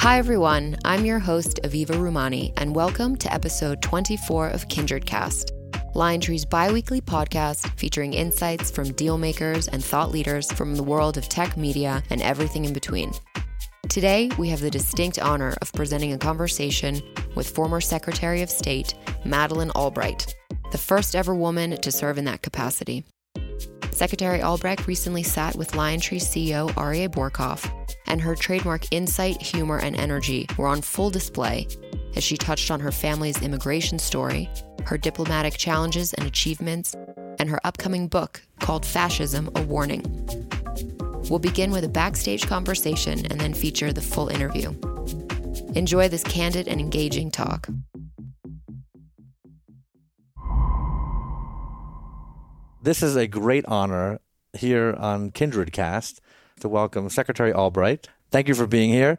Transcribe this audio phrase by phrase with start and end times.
[0.00, 0.78] Hi, everyone.
[0.86, 5.52] I'm your host, Aviva Rumani, and welcome to episode 24 of Kindred Cast,
[5.94, 11.18] LionTree's bi weekly podcast featuring insights from deal makers and thought leaders from the world
[11.18, 13.12] of tech media and everything in between.
[13.90, 17.02] Today, we have the distinct honor of presenting a conversation
[17.34, 18.94] with former Secretary of State
[19.26, 20.34] Madeleine Albright,
[20.72, 23.04] the first ever woman to serve in that capacity.
[23.90, 27.70] Secretary Albright recently sat with LionTree CEO Aryeh Bourkoff
[28.10, 31.68] and her trademark insight, humor, and energy were on full display
[32.16, 34.50] as she touched on her family's immigration story,
[34.84, 36.96] her diplomatic challenges and achievements,
[37.38, 40.02] and her upcoming book called Fascism A Warning.
[41.30, 44.70] We'll begin with a backstage conversation and then feature the full interview.
[45.76, 47.68] Enjoy this candid and engaging talk.
[52.82, 54.20] This is a great honor
[54.52, 56.20] here on Kindred Cast
[56.60, 58.08] to welcome Secretary Albright.
[58.30, 59.18] Thank you for being here.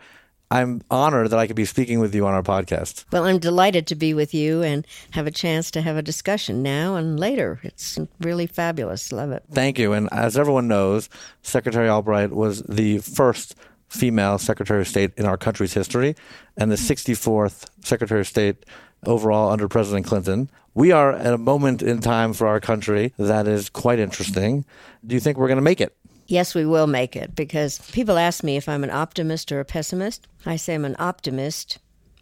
[0.50, 3.06] I'm honored that I could be speaking with you on our podcast.
[3.12, 6.62] Well, I'm delighted to be with you and have a chance to have a discussion
[6.62, 7.62] now and later.
[7.64, 9.14] It's really fabulous.
[9.14, 9.44] Love it.
[9.50, 9.94] Thank you.
[9.94, 11.08] And as everyone knows,
[11.42, 13.56] Secretary Albright was the first
[13.88, 16.16] female Secretary of State in our country's history
[16.58, 18.66] and the 64th Secretary of State
[19.06, 20.50] overall under President Clinton.
[20.74, 24.66] We are at a moment in time for our country that is quite interesting.
[25.06, 25.96] Do you think we're going to make it?
[26.32, 29.66] Yes, we will make it because people ask me if I'm an optimist or a
[29.66, 30.30] pessimist.
[30.46, 31.80] I say I'm an optimist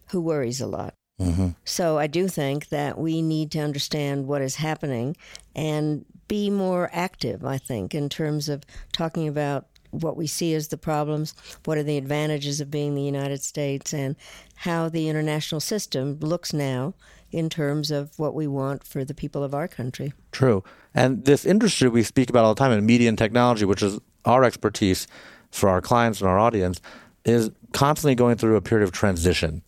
[0.10, 0.96] who worries a lot.
[1.22, 1.50] Mm-hmm.
[1.64, 5.16] So I do think that we need to understand what is happening
[5.56, 10.70] and be more active, I think, in terms of talking about what we see as
[10.70, 11.36] the problems,
[11.66, 14.16] what are the advantages of being the United States, and
[14.56, 16.96] how the international system looks now
[17.32, 20.14] in terms of what we want for the people of our country.
[20.32, 20.64] True.
[20.94, 24.00] And this industry we speak about all the time in media and technology, which is
[24.26, 25.08] our expertise
[25.52, 26.82] for our clients and our audience,
[27.26, 29.62] is constantly going through a period of transition.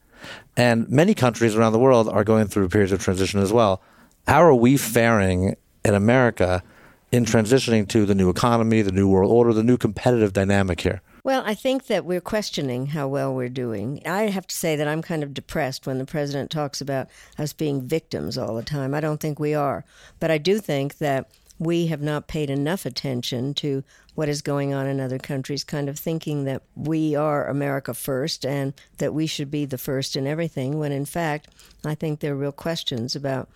[0.58, 3.82] And many countries around the world are going through periods of transition as well.
[4.28, 6.64] How are we faring in America
[7.12, 11.02] in transitioning to the new economy, the new world order, the new competitive dynamic here?
[11.24, 14.02] Well, I think that we're questioning how well we're doing.
[14.08, 17.54] I have to say that I'm kind of depressed when the president talks about us
[17.54, 18.96] being victims all the time.
[18.96, 19.86] I don't think we are.
[20.20, 23.84] But I do think that we have not paid enough attention to
[24.16, 28.44] what is going on in other countries, kind of thinking that we are America first
[28.44, 31.50] and that we should be the first in everything, when in fact,
[31.86, 33.48] I think there are real questions about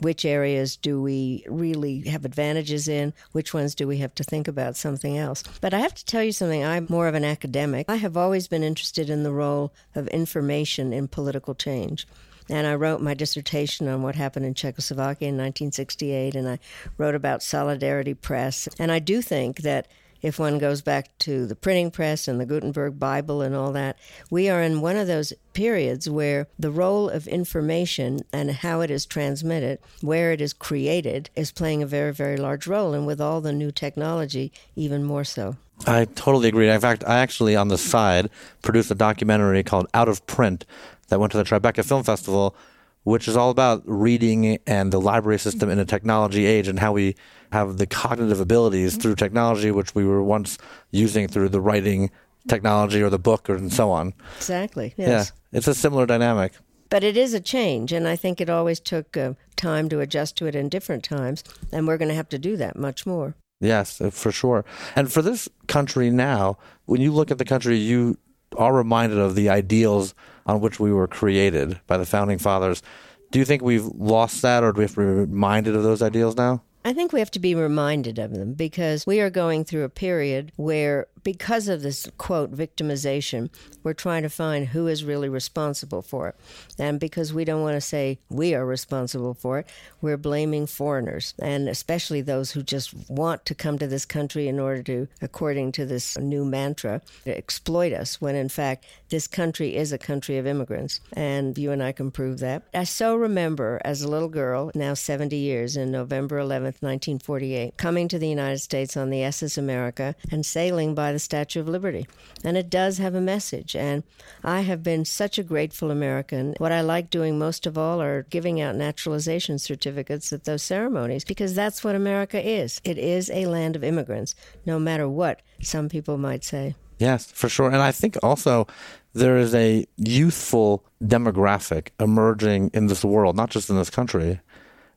[0.00, 3.12] which areas do we really have advantages in?
[3.32, 5.42] Which ones do we have to think about something else?
[5.60, 6.64] But I have to tell you something.
[6.64, 7.86] I'm more of an academic.
[7.88, 12.06] I have always been interested in the role of information in political change.
[12.50, 16.58] And I wrote my dissertation on what happened in Czechoslovakia in 1968, and I
[16.98, 18.68] wrote about Solidarity Press.
[18.78, 19.88] And I do think that
[20.24, 23.98] if one goes back to the printing press and the Gutenberg Bible and all that,
[24.30, 28.90] we are in one of those periods where the role of information and how it
[28.90, 32.94] is transmitted, where it is created, is playing a very, very large role.
[32.94, 35.56] And with all the new technology, even more so.
[35.86, 36.70] I totally agree.
[36.70, 38.30] In fact, I actually, on the side,
[38.62, 40.64] produced a documentary called Out of Print
[41.08, 42.56] that went to the Tribeca Film Festival
[43.04, 46.92] which is all about reading and the library system in a technology age and how
[46.92, 47.14] we
[47.52, 50.58] have the cognitive abilities through technology, which we were once
[50.90, 52.10] using through the writing
[52.48, 54.12] technology or the book or and so on.
[54.36, 54.94] Exactly.
[54.96, 55.32] Yes.
[55.52, 56.52] Yeah, it's a similar dynamic.
[56.90, 60.36] But it is a change, and I think it always took uh, time to adjust
[60.36, 63.34] to it in different times, and we're going to have to do that much more.
[63.60, 64.64] Yes, uh, for sure.
[64.94, 68.18] And for this country now, when you look at the country, you
[68.56, 70.14] are reminded of the ideals
[70.46, 72.82] on which we were created by the founding fathers.
[73.30, 76.02] Do you think we've lost that, or do we have to be reminded of those
[76.02, 76.62] ideals now?
[76.84, 79.88] I think we have to be reminded of them because we are going through a
[79.88, 83.50] period where because of this quote victimization,
[83.82, 86.36] we're trying to find who is really responsible for it.
[86.78, 89.66] And because we don't want to say we are responsible for it,
[90.00, 94.60] we're blaming foreigners and especially those who just want to come to this country in
[94.60, 99.92] order to, according to this new mantra, exploit us when in fact this country is
[99.92, 101.00] a country of immigrants.
[101.14, 102.62] And you and I can prove that.
[102.74, 108.08] I so remember as a little girl, now 70 years, in November 11th, 1948, coming
[108.08, 112.06] to the United States on the SS America and sailing by the Statue of Liberty.
[112.44, 113.74] And it does have a message.
[113.74, 114.02] And
[114.42, 116.54] I have been such a grateful American.
[116.58, 121.24] What I like doing most of all are giving out naturalization certificates at those ceremonies
[121.24, 122.80] because that's what America is.
[122.84, 124.34] It is a land of immigrants,
[124.66, 126.74] no matter what some people might say.
[126.98, 127.68] Yes, for sure.
[127.68, 128.66] And I think also
[129.12, 134.40] there is a youthful demographic emerging in this world, not just in this country,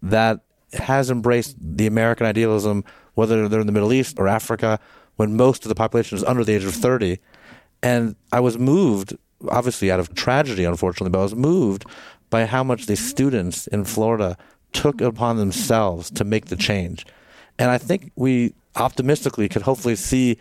[0.01, 0.41] that
[0.73, 2.83] has embraced the American idealism,
[3.13, 4.79] whether they're in the Middle East or Africa
[5.17, 7.19] when most of the population is under the age of 30.
[7.83, 9.15] And I was moved
[9.49, 11.85] obviously out of tragedy, unfortunately, but I was moved
[12.29, 14.37] by how much the students in Florida
[14.73, 17.05] took upon themselves to make the change.
[17.59, 20.37] And I think we optimistically could hopefully see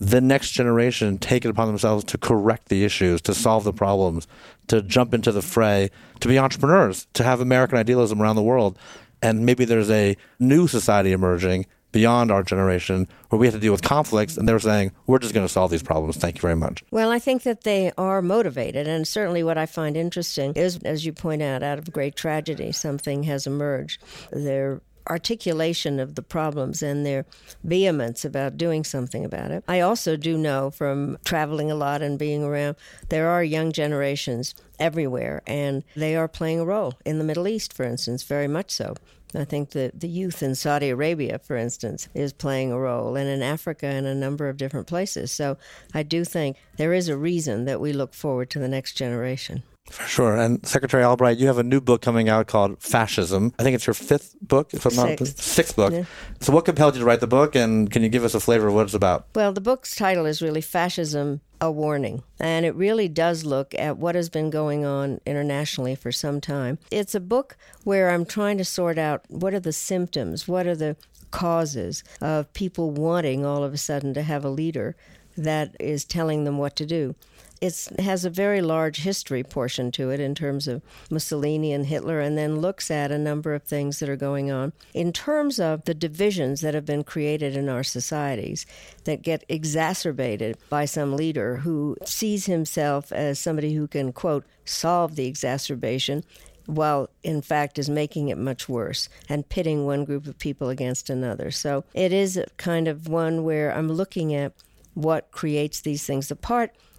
[0.00, 4.28] the next generation take it upon themselves to correct the issues, to solve the problems,
[4.68, 5.90] to jump into the fray,
[6.20, 8.78] to be entrepreneurs, to have American idealism around the world.
[9.22, 13.72] And maybe there's a new society emerging beyond our generation where we have to deal
[13.72, 16.56] with conflicts and they're saying we're just going to solve these problems thank you very
[16.56, 20.78] much well i think that they are motivated and certainly what i find interesting is
[20.84, 24.02] as you point out out of great tragedy something has emerged
[24.32, 27.24] their articulation of the problems and their
[27.64, 29.64] vehemence about doing something about it.
[29.68, 32.76] I also do know from traveling a lot and being around,
[33.08, 37.72] there are young generations everywhere, and they are playing a role in the Middle East,
[37.72, 38.94] for instance, very much so.
[39.34, 43.28] I think that the youth in Saudi Arabia, for instance, is playing a role, and
[43.28, 45.30] in Africa and a number of different places.
[45.32, 45.58] So
[45.94, 49.62] I do think there is a reason that we look forward to the next generation.
[49.90, 50.36] For sure.
[50.36, 53.54] And Secretary Albright, you have a new book coming out called Fascism.
[53.58, 55.20] I think it's your fifth book, if I'm sixth.
[55.20, 55.92] not sixth book.
[55.92, 56.04] Yeah.
[56.40, 58.68] So, what compelled you to write the book, and can you give us a flavor
[58.68, 59.26] of what it's about?
[59.34, 62.22] Well, the book's title is really Fascism a Warning.
[62.38, 66.78] And it really does look at what has been going on internationally for some time.
[66.90, 70.76] It's a book where I'm trying to sort out what are the symptoms, what are
[70.76, 70.96] the
[71.30, 74.96] causes of people wanting all of a sudden to have a leader
[75.36, 77.14] that is telling them what to do
[77.60, 82.20] it has a very large history portion to it in terms of Mussolini and Hitler,
[82.20, 85.84] and then looks at a number of things that are going on in terms of
[85.84, 88.66] the divisions that have been created in our societies
[89.04, 95.16] that get exacerbated by some leader who sees himself as somebody who can, quote, solve
[95.16, 96.22] the exacerbation
[96.66, 101.08] while in fact is making it much worse and pitting one group of people against
[101.08, 101.50] another.
[101.50, 104.52] So it is kind of one where I'm looking at
[104.92, 106.28] what creates these things.
[106.28, 106.36] The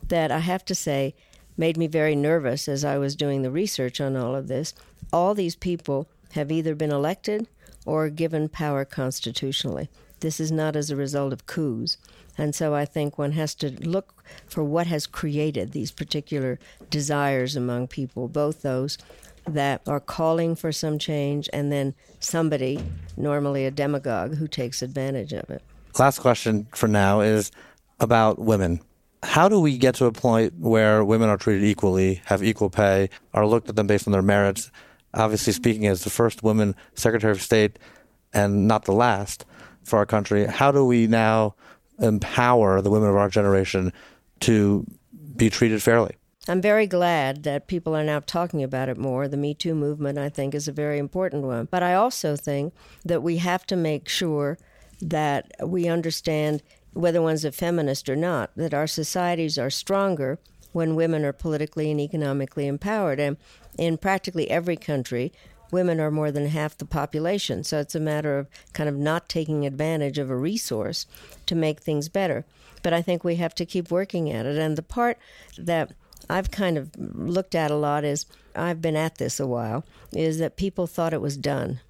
[0.09, 1.15] that I have to say
[1.57, 4.73] made me very nervous as I was doing the research on all of this.
[5.11, 7.47] All these people have either been elected
[7.85, 9.89] or given power constitutionally.
[10.19, 11.97] This is not as a result of coups.
[12.37, 16.59] And so I think one has to look for what has created these particular
[16.89, 18.97] desires among people, both those
[19.47, 22.79] that are calling for some change and then somebody,
[23.17, 25.61] normally a demagogue, who takes advantage of it.
[25.97, 27.51] Last question for now is
[27.99, 28.81] about women
[29.23, 33.09] how do we get to a point where women are treated equally, have equal pay,
[33.33, 34.71] are looked at them based on their merits?
[35.13, 37.79] Obviously, speaking as the first woman Secretary of State
[38.33, 39.45] and not the last
[39.83, 41.55] for our country, how do we now
[41.99, 43.91] empower the women of our generation
[44.41, 44.85] to
[45.35, 46.15] be treated fairly?
[46.47, 49.27] I'm very glad that people are now talking about it more.
[49.27, 51.67] The Me Too movement, I think, is a very important one.
[51.69, 52.73] But I also think
[53.05, 54.57] that we have to make sure
[55.01, 56.63] that we understand
[56.93, 60.39] whether one's a feminist or not, that our societies are stronger
[60.71, 63.19] when women are politically and economically empowered.
[63.19, 63.37] And
[63.77, 65.31] in practically every country,
[65.71, 67.63] women are more than half the population.
[67.63, 71.05] So it's a matter of kind of not taking advantage of a resource
[71.45, 72.45] to make things better.
[72.81, 74.57] But I think we have to keep working at it.
[74.57, 75.17] And the part
[75.57, 75.93] that
[76.29, 78.25] I've kind of looked at a lot is
[78.55, 81.81] I've been at this a while, is that people thought it was done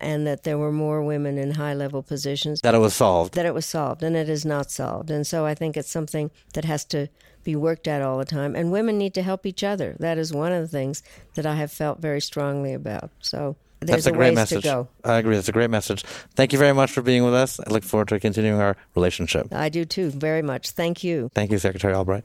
[0.00, 2.60] and that there were more women in high level positions.
[2.60, 3.34] That it was solved.
[3.34, 5.10] That it was solved, and it is not solved.
[5.10, 7.08] And so I think it's something that has to
[7.44, 8.56] be worked at all the time.
[8.56, 9.96] And women need to help each other.
[10.00, 11.02] That is one of the things
[11.34, 13.10] that I have felt very strongly about.
[13.20, 14.66] So there's That's a, a great message.
[14.66, 15.36] I agree.
[15.36, 16.02] That's a great message.
[16.34, 17.60] Thank you very much for being with us.
[17.60, 19.52] I look forward to continuing our relationship.
[19.52, 20.70] I do too, very much.
[20.70, 21.30] Thank you.
[21.34, 22.24] Thank you, Secretary Albright.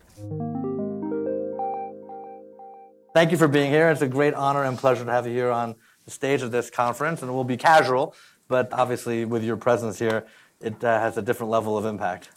[3.13, 3.90] Thank you for being here.
[3.90, 6.70] It's a great honor and pleasure to have you here on the stage of this
[6.70, 8.15] conference, and it will be casual,
[8.48, 10.25] but obviously with your presence here,
[10.60, 12.29] it uh, has a different level of impact.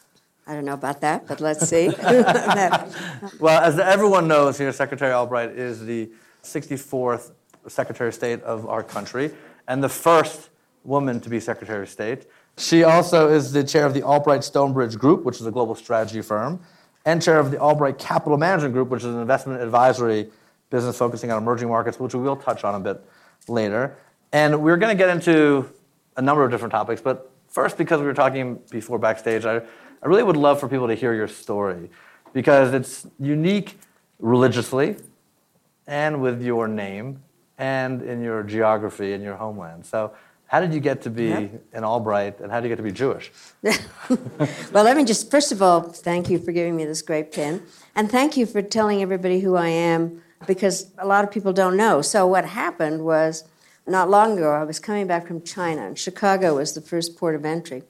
[0.47, 1.89] I don't know about that, but let's see.
[3.41, 6.11] well, as everyone knows here, Secretary Albright is the
[6.43, 7.33] 64th
[7.67, 9.31] Secretary of State of our country
[9.69, 10.51] and the first
[10.85, 12.27] woman to be Secretary of State.
[12.59, 16.21] She also is the chair of the Albright Stonebridge Group, which is a global strategy
[16.21, 16.61] firm,
[17.05, 20.31] and chair of the Albright Capital Management Group, which is an investment advisory
[20.71, 23.03] business focusing on emerging markets, which we will touch on a bit
[23.49, 23.97] later.
[24.33, 25.71] And we're going to get into
[26.17, 30.07] a number of different topics, but first, because we were talking before backstage, I, I
[30.07, 31.91] really would love for people to hear your story
[32.33, 33.79] because it's unique
[34.19, 34.97] religiously
[35.87, 37.23] and with your name
[37.59, 39.87] and in your geography and your homeland.
[39.87, 40.13] So,
[40.47, 41.65] how did you get to be yep.
[41.73, 43.33] an Albright and how did you get to be Jewish?
[43.63, 47.63] well, let me just, first of all, thank you for giving me this great pen.
[47.97, 51.77] And thank you for telling everybody who I am because a lot of people don't
[51.77, 52.03] know.
[52.03, 53.45] So what happened was
[53.87, 57.35] not long ago, I was coming back from China, and Chicago was the first port
[57.35, 57.83] of entry.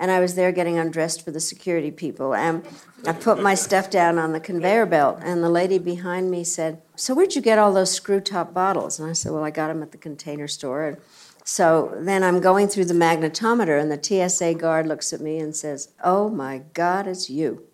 [0.00, 2.32] and I was there getting undressed for the security people.
[2.32, 2.64] And
[3.04, 6.80] I put my stuff down on the conveyor belt, and the lady behind me said,
[6.94, 9.00] So, where'd you get all those screw top bottles?
[9.00, 10.84] And I said, Well, I got them at the container store.
[10.86, 10.96] And
[11.44, 15.56] so then I'm going through the magnetometer, and the TSA guard looks at me and
[15.56, 17.67] says, Oh my God, it's you.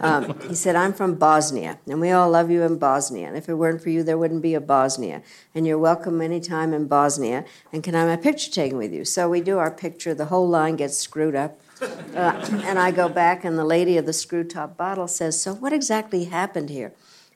[0.00, 3.28] Um, he said, I'm from Bosnia, and we all love you in Bosnia.
[3.28, 5.22] And if it weren't for you, there wouldn't be a Bosnia.
[5.54, 7.44] And you're welcome anytime in Bosnia.
[7.72, 9.04] And can I have my picture taken with you?
[9.04, 10.14] So we do our picture.
[10.14, 11.60] The whole line gets screwed up.
[11.80, 15.52] Uh, and I go back, and the lady of the screw top bottle says, So
[15.52, 16.92] what exactly happened here?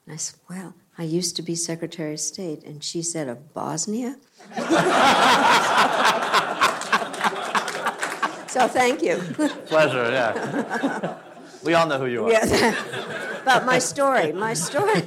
[0.07, 2.63] And I said, Well, I used to be Secretary of State.
[2.65, 4.17] And she said, Of Bosnia?
[8.49, 9.17] so thank you.
[9.67, 11.19] Pleasure, yeah.
[11.65, 12.33] we all know who you are.
[12.33, 12.75] Yeah.
[13.45, 15.03] but my story, my story.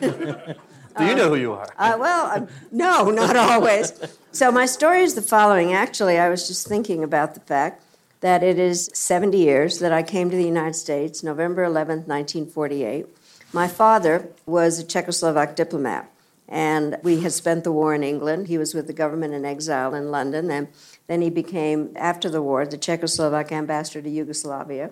[0.98, 1.68] Do you know who you are?
[1.78, 3.94] Uh, well, uh, no, not always.
[4.32, 5.74] So my story is the following.
[5.74, 7.84] Actually, I was just thinking about the fact
[8.22, 13.06] that it is 70 years that I came to the United States, November 11th, 1948.
[13.54, 16.12] My father was a Czechoslovak diplomat,
[16.48, 18.48] and we had spent the war in England.
[18.48, 20.68] He was with the government in exile in London, and
[21.08, 24.92] then he became, after the war, the Czechoslovak ambassador to Yugoslavia.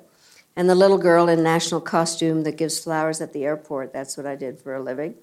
[0.57, 4.25] And the little girl in national costume that gives flowers at the airport, that's what
[4.25, 5.13] I did for a living.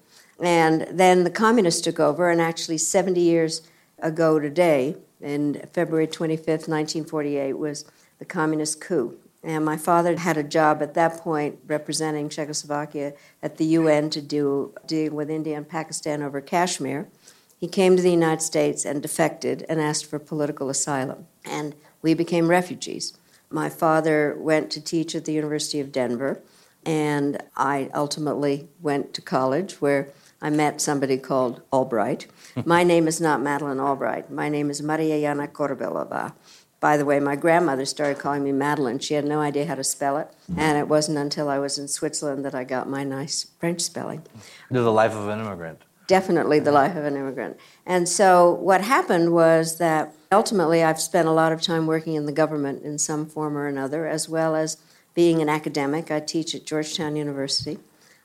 [0.41, 3.61] And then the communists took over, and actually, 70 years
[3.99, 7.83] ago today, in February 25th, 1948, was
[8.17, 9.17] the communist coup.
[9.43, 13.11] And my father had a job at that point representing Czechoslovakia
[13.43, 17.09] at the UN to do deal with India and Pakistan over Kashmir.
[17.57, 21.27] He came to the United States and defected and asked for political asylum.
[21.43, 23.17] And we became refugees.
[23.49, 26.41] My father went to teach at the University of Denver,
[26.85, 30.09] and I ultimately went to college where
[30.41, 32.27] I met somebody called Albright.
[32.65, 34.29] My name is not Madeleine Albright.
[34.31, 36.33] My name is Maria Jana Korbelova.
[36.79, 38.99] By the way, my grandmother started calling me Madeleine.
[38.99, 41.87] She had no idea how to spell it, and it wasn't until I was in
[41.87, 44.23] Switzerland that I got my nice French spelling.
[44.69, 45.81] The life of an immigrant.
[46.05, 47.57] Definitely the life of an immigrant.
[47.87, 52.25] And so what happened was that ultimately I've spent a lot of time working in
[52.25, 54.77] the government in some form or another, as well as
[55.13, 56.11] being an academic.
[56.11, 57.79] I teach at Georgetown University.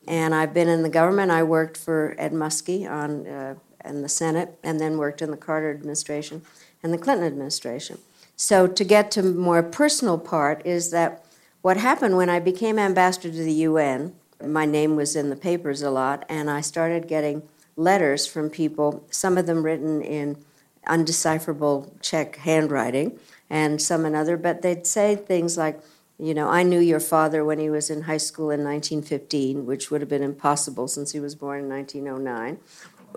[0.07, 1.31] And I've been in the government.
[1.31, 3.55] I worked for Ed Muskie on, uh,
[3.85, 6.43] in the Senate and then worked in the Carter administration
[6.83, 7.99] and the Clinton administration.
[8.37, 11.25] So, to get to more personal part, is that
[11.61, 15.83] what happened when I became ambassador to the UN, my name was in the papers
[15.83, 17.43] a lot, and I started getting
[17.77, 20.43] letters from people, some of them written in
[20.91, 23.19] undecipherable Czech handwriting,
[23.49, 25.81] and some in other, but they'd say things like,
[26.19, 29.91] you know, I knew your father when he was in high school in 1915, which
[29.91, 32.59] would have been impossible since he was born in 1909,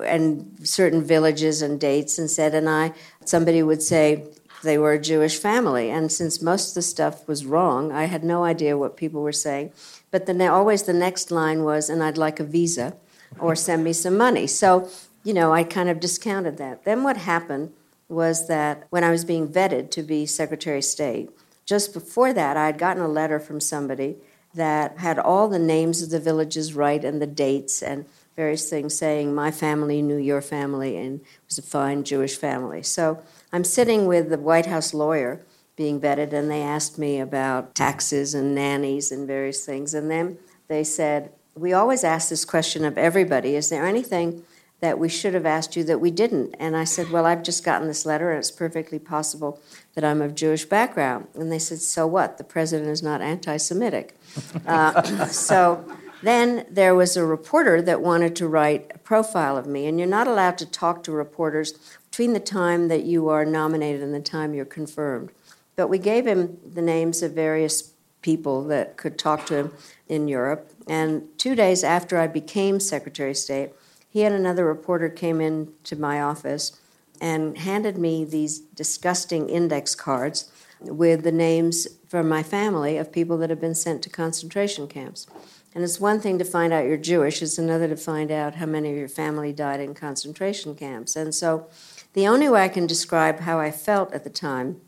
[0.06, 2.94] and certain villages and dates, and said, and I,
[3.26, 4.26] somebody would say,
[4.64, 5.90] they were a Jewish family.
[5.90, 9.34] And since most of the stuff was wrong, I had no idea what people were
[9.34, 9.74] saying.
[10.10, 12.96] But then always the next line was, and I'd like a visa
[13.40, 14.48] or send me some money.
[14.48, 14.90] So,
[15.24, 16.84] you know, I kind of discounted that.
[16.84, 17.74] Then what happened
[18.10, 21.30] was that when I was being vetted to be Secretary of State,
[21.66, 24.18] just before that, I had gotten a letter from somebody
[24.54, 28.96] that had all the names of the villages right and the dates and various things
[28.96, 32.84] saying my family knew your family and it was a fine Jewish family.
[32.84, 35.42] So I'm sitting with the White House lawyer
[35.76, 39.94] being vetted, and they asked me about taxes and nannies and various things.
[39.94, 40.38] And then
[40.68, 44.44] they said, We always ask this question of everybody Is there anything
[44.84, 46.54] that we should have asked you that we didn't?
[46.60, 49.62] And I said, Well, I've just gotten this letter, and it's perfectly possible
[49.96, 51.28] that I'm of Jewish background.
[51.36, 52.38] And they said, So what?
[52.38, 54.20] The president is not anti Semitic.
[54.68, 55.90] uh, so
[56.22, 60.06] then there was a reporter that wanted to write a profile of me, and you're
[60.06, 61.72] not allowed to talk to reporters
[62.12, 65.32] between the time that you are nominated and the time you're confirmed.
[65.78, 69.74] But we gave him the names of various people that could talk to him
[70.10, 70.70] in Europe.
[70.90, 73.72] And two days after I became Secretary of State,
[74.14, 76.80] he and another reporter came in to my office
[77.20, 83.40] and handed me these disgusting index cards with the names from my family of people
[83.40, 85.26] that have been sent to concentration camps.
[85.74, 88.68] And it's one thing to find out you're Jewish, it's another to find out how
[88.68, 91.16] many of your family died in concentration camps.
[91.16, 91.66] And so
[92.14, 94.80] the only way I can describe how I felt at the time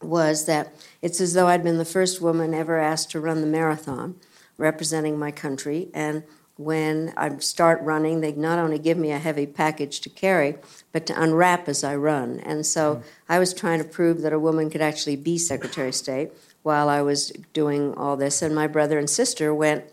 [0.00, 3.46] was that it's as though I'd been the first woman ever asked to run the
[3.48, 4.20] marathon
[4.56, 5.88] representing my country.
[5.92, 6.22] And
[6.64, 10.56] when I start running, they not only give me a heavy package to carry,
[10.92, 12.40] but to unwrap as I run.
[12.40, 13.02] And so mm.
[13.28, 16.30] I was trying to prove that a woman could actually be Secretary of State
[16.62, 18.42] while I was doing all this.
[18.42, 19.84] And my brother and sister went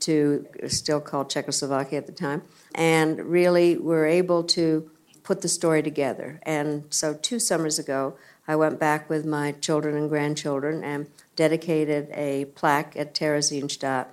[0.00, 2.42] to, still called Czechoslovakia at the time,
[2.74, 4.90] and really were able to
[5.22, 6.40] put the story together.
[6.42, 8.16] And so two summers ago,
[8.48, 14.06] I went back with my children and grandchildren and dedicated a plaque at Theresienstadt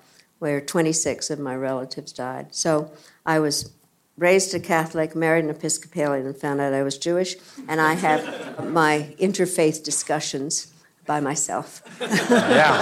[0.44, 2.48] where 26 of my relatives died.
[2.52, 2.92] So
[3.26, 3.72] I was
[4.18, 7.38] raised a Catholic, married an Episcopalian, and found out I was Jewish.
[7.70, 10.74] And I have my interfaith discussions
[11.06, 11.82] by myself.
[12.02, 12.74] yeah.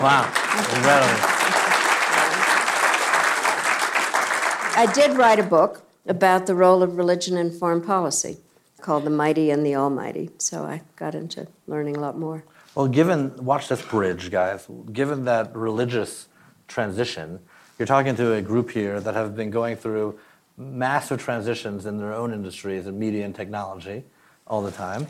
[0.00, 0.24] Wow.
[0.74, 1.20] Incredible.
[4.76, 8.38] I did write a book about the role of religion in foreign policy
[8.80, 10.30] called The Mighty and the Almighty.
[10.38, 12.42] So I got into learning a lot more.
[12.74, 14.66] Well, given, watch this bridge, guys.
[14.90, 16.26] Given that religious
[16.68, 17.40] transition,
[17.78, 20.18] you're talking to a group here that have been going through
[20.56, 24.04] massive transitions in their own industries in media and technology
[24.46, 25.06] all the time.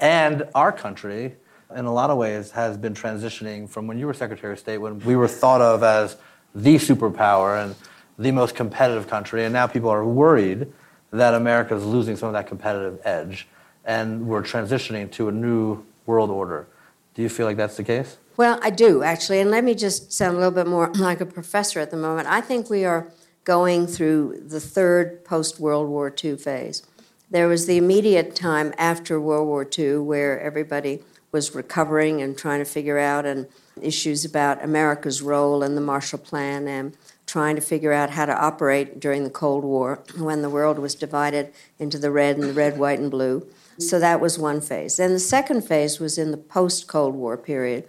[0.00, 1.36] And our country,
[1.74, 4.78] in a lot of ways, has been transitioning from when you were Secretary of State,
[4.78, 6.16] when we were thought of as
[6.54, 7.74] the superpower and
[8.18, 10.72] the most competitive country, and now people are worried
[11.10, 13.46] that America is losing some of that competitive edge,
[13.84, 16.66] and we're transitioning to a new world order.
[17.14, 18.16] Do you feel like that's the case?
[18.36, 19.40] Well, I do, actually.
[19.40, 22.28] And let me just sound a little bit more like a professor at the moment.
[22.28, 23.10] I think we are
[23.44, 26.82] going through the third post World War II phase.
[27.30, 31.02] There was the immediate time after World War II where everybody
[31.32, 33.46] was recovering and trying to figure out and
[33.80, 38.36] issues about America's role in the Marshall Plan and trying to figure out how to
[38.36, 42.52] operate during the Cold War when the world was divided into the red and the
[42.52, 43.46] red, white, and blue.
[43.78, 44.96] So that was one phase.
[44.96, 47.86] Then the second phase was in the post Cold War period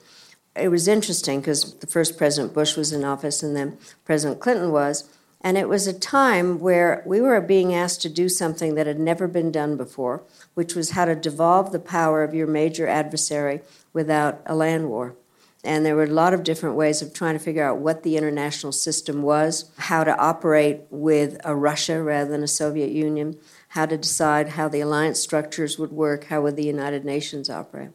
[0.59, 4.71] it was interesting because the first President Bush was in office and then President Clinton
[4.71, 5.09] was.
[5.41, 8.99] And it was a time where we were being asked to do something that had
[8.99, 10.23] never been done before,
[10.55, 13.61] which was how to devolve the power of your major adversary
[13.93, 15.15] without a land war.
[15.63, 18.17] And there were a lot of different ways of trying to figure out what the
[18.17, 23.37] international system was, how to operate with a Russia rather than a Soviet Union,
[23.69, 27.89] how to decide how the alliance structures would work, how would the United Nations operate.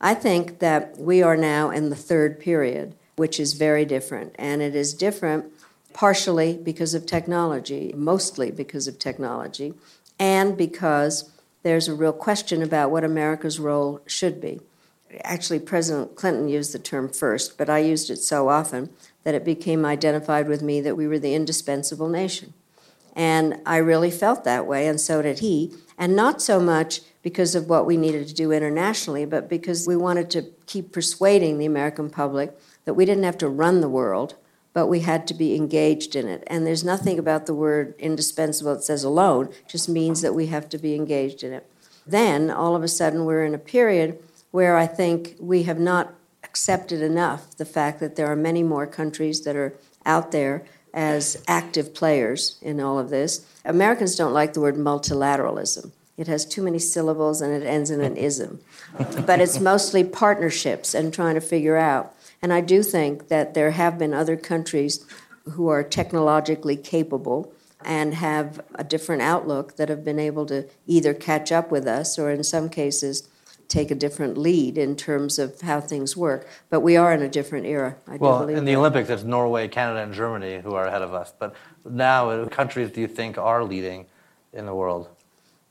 [0.00, 4.34] I think that we are now in the third period, which is very different.
[4.38, 5.52] And it is different
[5.92, 9.72] partially because of technology, mostly because of technology,
[10.18, 11.30] and because
[11.62, 14.60] there's a real question about what America's role should be.
[15.24, 18.90] Actually, President Clinton used the term first, but I used it so often
[19.24, 22.52] that it became identified with me that we were the indispensable nation.
[23.14, 25.72] And I really felt that way, and so did he.
[25.98, 29.96] And not so much because of what we needed to do internationally, but because we
[29.96, 34.36] wanted to keep persuading the American public that we didn't have to run the world,
[34.72, 36.44] but we had to be engaged in it.
[36.46, 40.68] And there's nothing about the word indispensable that says alone, just means that we have
[40.68, 41.68] to be engaged in it.
[42.06, 44.18] Then, all of a sudden, we're in a period
[44.50, 46.12] where I think we have not
[46.44, 50.64] accepted enough the fact that there are many more countries that are out there
[50.96, 53.46] as active players in all of this.
[53.66, 55.92] Americans don't like the word multilateralism.
[56.16, 58.60] It has too many syllables and it ends in an ism.
[59.26, 62.14] but it's mostly partnerships and trying to figure out.
[62.40, 65.04] And I do think that there have been other countries
[65.50, 67.52] who are technologically capable
[67.84, 72.18] and have a different outlook that have been able to either catch up with us
[72.18, 73.28] or, in some cases,
[73.68, 76.48] take a different lead in terms of how things work.
[76.70, 77.96] But we are in a different era.
[78.06, 78.78] I well, in the that.
[78.78, 81.32] Olympics, it's Norway, Canada, and Germany who are ahead of us.
[81.38, 84.06] But now, uh, countries do you think are leading
[84.52, 85.08] in the world?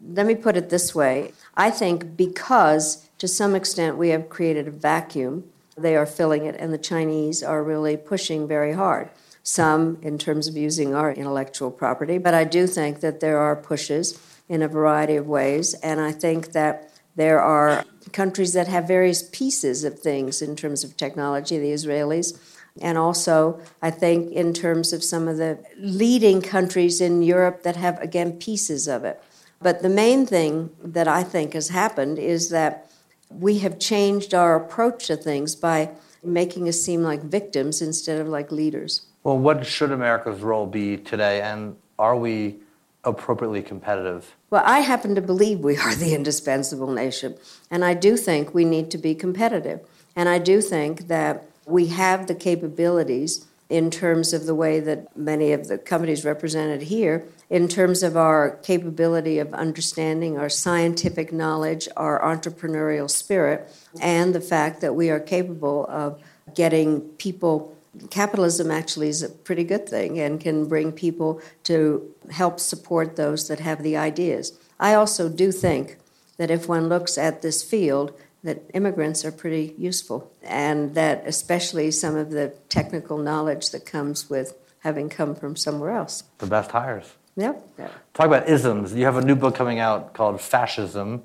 [0.01, 4.67] let me put it this way I think because to some extent we have created
[4.67, 5.45] a vacuum,
[5.77, 9.09] they are filling it, and the Chinese are really pushing very hard.
[9.41, 13.55] Some in terms of using our intellectual property, but I do think that there are
[13.55, 18.87] pushes in a variety of ways, and I think that there are countries that have
[18.87, 22.37] various pieces of things in terms of technology, the Israelis.
[22.81, 27.77] And also, I think in terms of some of the leading countries in Europe that
[27.77, 29.23] have, again, pieces of it.
[29.61, 32.91] But the main thing that I think has happened is that
[33.29, 35.91] we have changed our approach to things by
[36.23, 39.07] making us seem like victims instead of like leaders.
[39.23, 42.57] Well, what should America's role be today, and are we
[43.05, 44.35] appropriately competitive?
[44.49, 47.37] Well, I happen to believe we are the indispensable nation,
[47.69, 49.81] and I do think we need to be competitive.
[50.15, 55.15] And I do think that we have the capabilities in terms of the way that
[55.17, 61.33] many of the companies represented here in terms of our capability of understanding our scientific
[61.33, 63.67] knowledge, our entrepreneurial spirit,
[64.01, 66.21] and the fact that we are capable of
[66.53, 67.74] getting people.
[68.09, 73.47] Capitalism actually is a pretty good thing and can bring people to help support those
[73.47, 74.57] that have the ideas.
[74.79, 75.97] I also do think
[76.37, 81.89] that if one looks at this field, that immigrants are pretty useful, and that especially
[81.89, 86.23] some of the technical knowledge that comes with having come from somewhere else.
[86.37, 87.15] The best hires.
[87.37, 87.77] Yep.
[88.13, 88.93] Talk about isms.
[88.93, 91.23] You have a new book coming out called Fascism,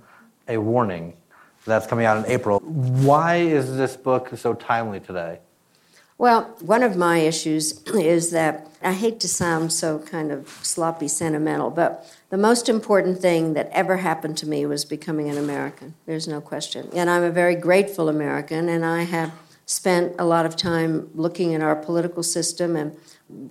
[0.48, 1.14] A Warning.
[1.66, 2.58] that's coming out in April.
[2.60, 5.40] Why is this book so timely today?
[6.20, 11.08] Well, one of my issues is that I hate to sound so kind of sloppy
[11.08, 15.94] sentimental, but the most important thing that ever happened to me was becoming an American.
[16.04, 16.90] There's no question.
[16.92, 19.32] And I'm a very grateful American, and I have
[19.64, 22.98] spent a lot of time looking at our political system and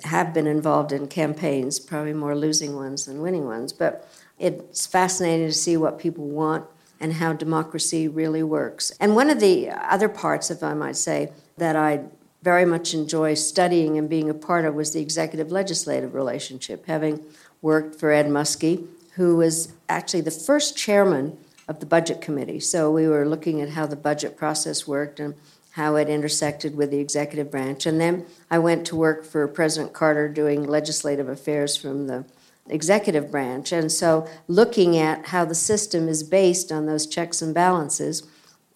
[0.03, 3.73] have been involved in campaigns, probably more losing ones than winning ones.
[3.73, 6.67] But it's fascinating to see what people want
[6.99, 8.91] and how democracy really works.
[8.99, 12.01] And one of the other parts, if I might say, that I
[12.41, 17.23] very much enjoy studying and being a part of was the executive legislative relationship, having
[17.61, 22.59] worked for Ed Muskie, who was actually the first chairman of the budget committee.
[22.59, 25.35] So we were looking at how the budget process worked and
[25.71, 27.85] how it intersected with the executive branch.
[27.85, 32.25] And then I went to work for President Carter doing legislative affairs from the
[32.67, 33.71] executive branch.
[33.71, 38.23] And so looking at how the system is based on those checks and balances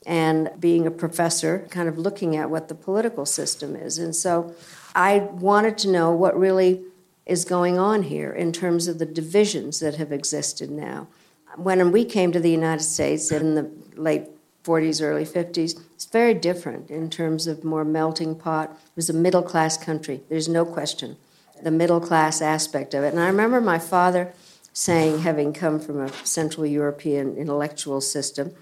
[0.06, 3.98] and being a professor, kind of looking at what the political system is.
[3.98, 4.54] And so
[4.96, 6.82] I wanted to know what really
[7.26, 11.08] is going on here in terms of the divisions that have existed now.
[11.56, 14.24] When we came to the United States in the late
[14.64, 18.72] 40s, early 50s, it's very different in terms of more melting pot.
[18.72, 21.18] It was a middle class country, there's no question.
[21.62, 23.14] The middle class aspect of it.
[23.14, 24.34] And I remember my father
[24.74, 28.54] saying, having come from a Central European intellectual system,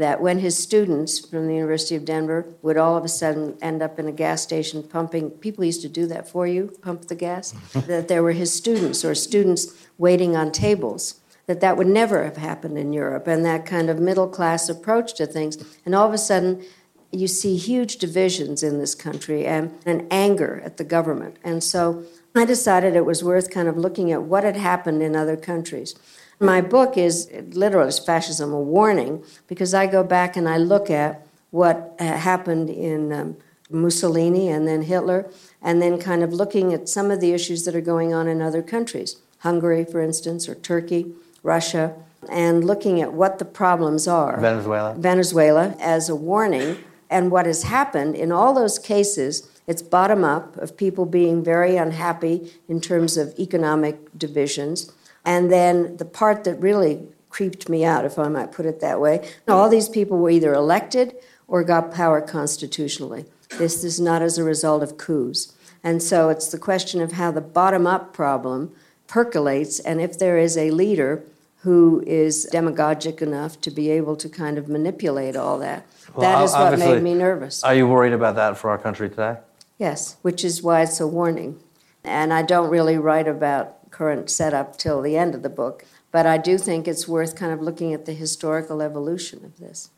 [0.00, 3.82] that when his students from the University of Denver would all of a sudden end
[3.82, 7.14] up in a gas station pumping, people used to do that for you, pump the
[7.14, 7.52] gas,
[7.86, 12.38] that there were his students or students waiting on tables, that that would never have
[12.38, 15.58] happened in Europe, and that kind of middle class approach to things.
[15.84, 16.64] And all of a sudden,
[17.12, 21.36] you see huge divisions in this country and an anger at the government.
[21.44, 25.14] And so I decided it was worth kind of looking at what had happened in
[25.14, 25.94] other countries.
[26.40, 30.88] My book is literally is fascism a warning because I go back and I look
[30.88, 33.36] at what happened in um,
[33.70, 37.76] Mussolini and then Hitler, and then kind of looking at some of the issues that
[37.76, 41.94] are going on in other countries, Hungary, for instance, or Turkey, Russia,
[42.30, 44.40] and looking at what the problems are.
[44.40, 44.94] Venezuela.
[44.96, 46.78] Venezuela as a warning,
[47.10, 49.46] and what has happened in all those cases.
[49.66, 54.92] It's bottom up of people being very unhappy in terms of economic divisions
[55.24, 59.00] and then the part that really creeped me out, if I might put it that
[59.00, 61.14] way, all these people were either elected
[61.46, 63.24] or got power constitutionally.
[63.58, 65.52] This is not as a result of coups.
[65.82, 68.72] And so it's the question of how the bottom up problem
[69.06, 71.24] percolates, and if there is a leader
[71.62, 75.86] who is demagogic enough to be able to kind of manipulate all that.
[76.14, 77.62] Well, that is what made me nervous.
[77.62, 79.36] Are you worried about that for our country today?
[79.78, 81.60] Yes, which is why it's a warning.
[82.02, 85.84] And I don't really write about current setup till the end of the book.
[86.12, 89.90] But I do think it's worth kind of looking at the historical evolution of this.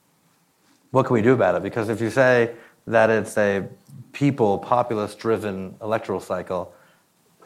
[0.90, 1.62] What can we do about it?
[1.62, 2.52] Because if you say
[2.86, 3.66] that it's a
[4.12, 6.74] people, populist driven electoral cycle,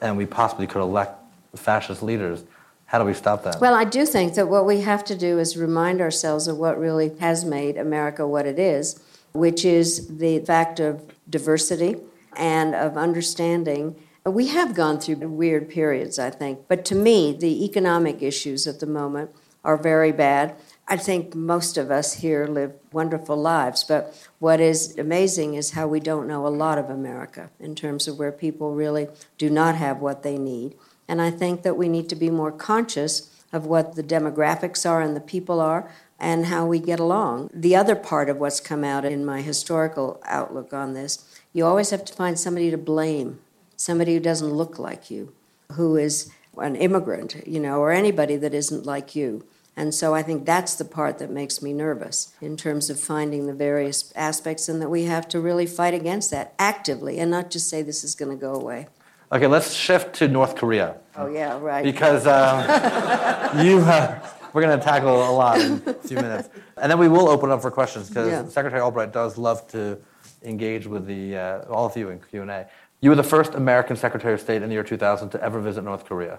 [0.00, 1.16] and we possibly could elect
[1.54, 2.44] fascist leaders,
[2.86, 3.60] how do we stop that?
[3.60, 6.78] Well, I do think that what we have to do is remind ourselves of what
[6.78, 9.00] really has made America what it is,
[9.32, 11.96] which is the fact of diversity
[12.36, 13.96] and of understanding
[14.30, 16.60] we have gone through weird periods, I think.
[16.68, 19.30] But to me, the economic issues at the moment
[19.64, 20.54] are very bad.
[20.88, 25.88] I think most of us here live wonderful lives, but what is amazing is how
[25.88, 29.74] we don't know a lot of America in terms of where people really do not
[29.74, 30.76] have what they need.
[31.08, 35.00] And I think that we need to be more conscious of what the demographics are
[35.00, 37.50] and the people are and how we get along.
[37.52, 41.90] The other part of what's come out in my historical outlook on this, you always
[41.90, 43.40] have to find somebody to blame
[43.76, 45.32] somebody who doesn't look like you,
[45.72, 49.44] who is an immigrant, you know, or anybody that isn't like you.
[49.76, 53.46] And so I think that's the part that makes me nervous in terms of finding
[53.46, 57.50] the various aspects, and that we have to really fight against that actively and not
[57.50, 58.86] just say this is going to go away.
[59.30, 60.96] Okay, let's shift to North Korea.
[61.16, 61.84] Oh, yeah, right.
[61.84, 66.48] Because uh, you, uh, we're going to tackle a lot in a few minutes.
[66.78, 68.48] And then we will open up for questions because yeah.
[68.48, 69.98] Secretary Albright does love to
[70.42, 72.66] engage with the, uh, all of you in Q&A.
[73.00, 75.84] You were the first American Secretary of State in the year 2000 to ever visit
[75.84, 76.38] North Korea.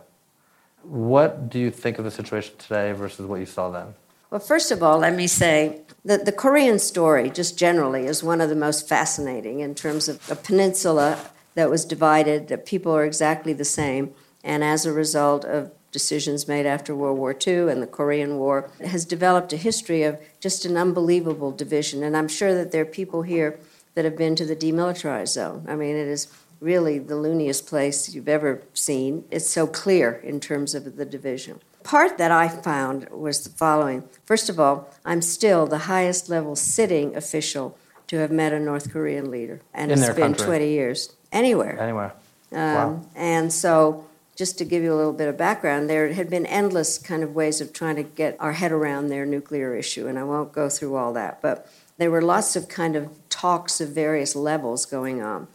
[0.82, 3.94] What do you think of the situation today versus what you saw then?
[4.32, 8.42] Well, first of all, let me say that the Korean story, just generally, is one
[8.42, 11.20] of the most fascinating in terms of a peninsula
[11.56, 16.48] that was divided, that people are exactly the same, and as a result of decisions
[16.48, 20.66] made after World War II and the Korean War, has developed a history of just
[20.66, 22.04] an unbelievable division.
[22.04, 23.60] And I'm sure that there are people here
[23.96, 25.66] that have been to the demilitarized zone.
[25.68, 26.28] I mean, it is
[26.60, 29.26] really the looniest place you've ever seen.
[29.32, 31.60] It's so clear in terms of the division.
[31.84, 34.04] part that I found was the following.
[34.26, 38.92] First of all, I'm still the highest level sitting official to have met a North
[38.92, 40.46] Korean leader, and In it's been country.
[40.46, 41.14] 20 years.
[41.32, 41.80] Anywhere.
[41.80, 42.14] Anywhere.
[42.52, 43.02] Um, Wow.
[43.16, 46.98] And so, just to give you a little bit of background, there had been endless
[46.98, 50.24] kind of ways of trying to get our head around their nuclear issue, and I
[50.24, 51.42] won't go through all that.
[51.42, 55.48] But there were lots of kind of talks of various levels going on.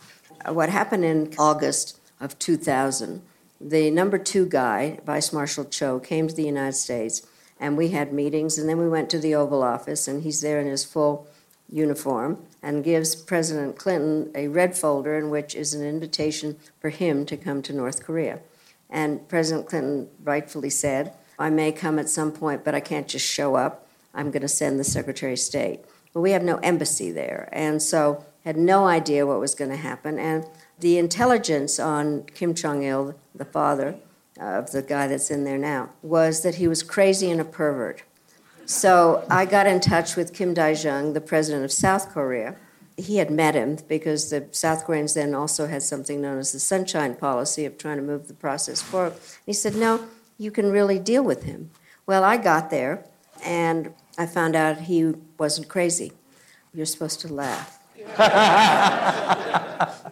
[0.49, 3.23] What happened in August of 2000,
[3.61, 7.27] the number two guy, Vice Marshal Cho, came to the United States,
[7.61, 10.61] and we had meetings, and then we went to the Oval Office, and he's there
[10.61, 11.29] in his full
[11.71, 17.25] uniform and gives President Clinton a red folder in which is an invitation for him
[17.27, 18.41] to come to North Korea.
[18.91, 23.27] And President Clinton rightfully said, I may come at some point, but I can't just
[23.27, 23.89] show up.
[24.13, 25.81] I'm going to send the Secretary of State.
[26.13, 29.77] But we have no embassy there, and so had no idea what was going to
[29.77, 30.19] happen.
[30.19, 30.47] And
[30.79, 33.97] the intelligence on Kim Jong il, the father
[34.41, 37.45] uh, of the guy that's in there now, was that he was crazy and a
[37.45, 38.03] pervert.
[38.67, 42.57] So I got in touch with Kim Dae Jung, the president of South Korea.
[42.97, 46.61] He had met him because the South Koreans then also had something known as the
[46.61, 49.15] Sunshine Policy of trying to move the process forward.
[49.47, 50.07] He said, No,
[50.39, 51.71] you can really deal with him.
[52.07, 53.05] Well, I got there
[53.45, 56.13] and I found out he wasn't crazy.
[56.75, 57.82] You're supposed to laugh.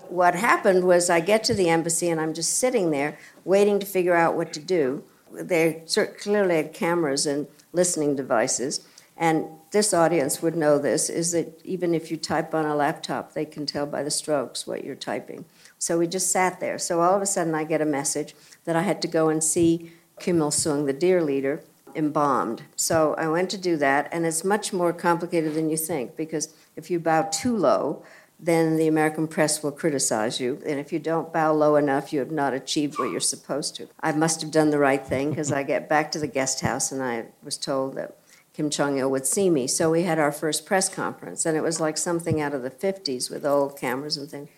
[0.09, 3.87] what happened was I get to the embassy and I'm just sitting there waiting to
[3.87, 5.05] figure out what to do.
[5.33, 5.85] They
[6.21, 8.81] clearly had cameras and listening devices,
[9.17, 13.35] and this audience would know this is that even if you type on a laptop,
[13.35, 15.45] they can tell by the strokes what you're typing.
[15.79, 16.79] So we just sat there.
[16.79, 19.45] So all of a sudden, I get a message that I had to go and
[19.45, 21.63] see Kim Il sung, the dear leader,
[21.95, 22.63] embalmed.
[22.77, 26.55] So I went to do that, and it's much more complicated than you think because
[26.77, 28.03] if you bow too low,
[28.39, 30.63] then the American press will criticize you.
[30.67, 33.89] And if you don't bow low enough, you have not achieved what you're supposed to.
[34.01, 36.91] I must have done the right thing because I get back to the guest house
[36.91, 38.17] and I was told that
[38.55, 39.67] Kim Jong il would see me.
[39.67, 42.71] So we had our first press conference, and it was like something out of the
[42.71, 44.49] 50s with old cameras and things.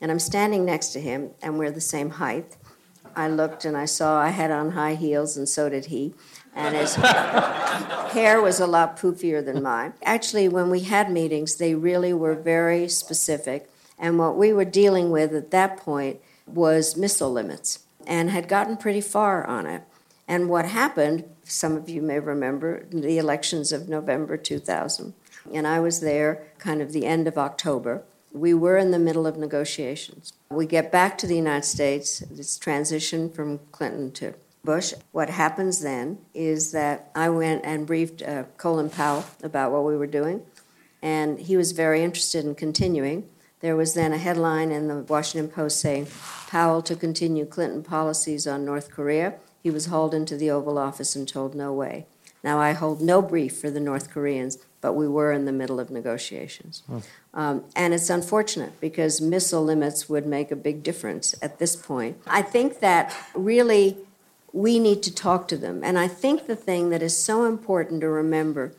[0.00, 2.56] And I'm standing next to him, and we're the same height.
[3.14, 6.14] I looked and I saw I had on high heels, and so did he.
[6.54, 9.94] And his hair was a lot poofier than mine.
[10.02, 13.68] Actually, when we had meetings, they really were very specific.
[13.98, 18.76] And what we were dealing with at that point was missile limits and had gotten
[18.76, 19.82] pretty far on it.
[20.28, 25.14] And what happened, some of you may remember, the elections of November 2000.
[25.52, 28.02] And I was there kind of the end of October.
[28.32, 30.32] We were in the middle of negotiations.
[30.50, 34.94] We get back to the United States, this transition from Clinton to Bush.
[35.12, 39.96] What happens then is that I went and briefed uh, Colin Powell about what we
[39.96, 40.42] were doing,
[41.02, 43.28] and he was very interested in continuing.
[43.60, 46.08] There was then a headline in the Washington Post saying,
[46.48, 49.34] Powell to continue Clinton policies on North Korea.
[49.62, 52.06] He was hauled into the Oval Office and told no way.
[52.42, 55.80] Now, I hold no brief for the North Koreans, but we were in the middle
[55.80, 56.82] of negotiations.
[57.32, 62.18] Um, and it's unfortunate because missile limits would make a big difference at this point.
[62.26, 63.96] I think that really
[64.54, 65.82] we need to talk to them.
[65.82, 68.72] And I think the thing that is so important to remember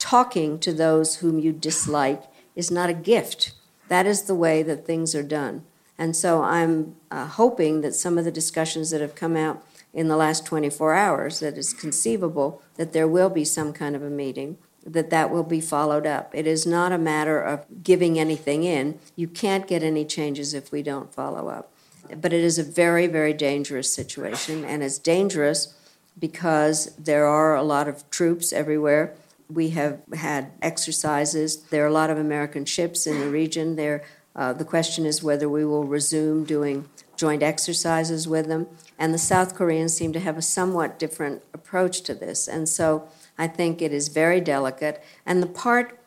[0.00, 2.24] talking to those whom you dislike
[2.56, 3.52] is not a gift.
[3.86, 5.62] That is the way that things are done.
[5.96, 9.64] And so I'm uh, hoping that some of the discussions that have come out
[9.94, 14.02] in the last 24 hours, that it's conceivable that there will be some kind of
[14.02, 16.34] a meeting, that that will be followed up.
[16.34, 18.98] It is not a matter of giving anything in.
[19.14, 21.69] You can't get any changes if we don't follow up.
[22.16, 25.74] But it is a very, very dangerous situation, and it's dangerous
[26.18, 29.14] because there are a lot of troops everywhere.
[29.48, 31.62] We have had exercises.
[31.62, 33.76] There are a lot of American ships in the region.
[33.76, 34.04] There,
[34.36, 38.66] uh, the question is whether we will resume doing joint exercises with them.
[38.98, 42.48] And the South Koreans seem to have a somewhat different approach to this.
[42.48, 45.02] And so I think it is very delicate.
[45.26, 45.98] And the part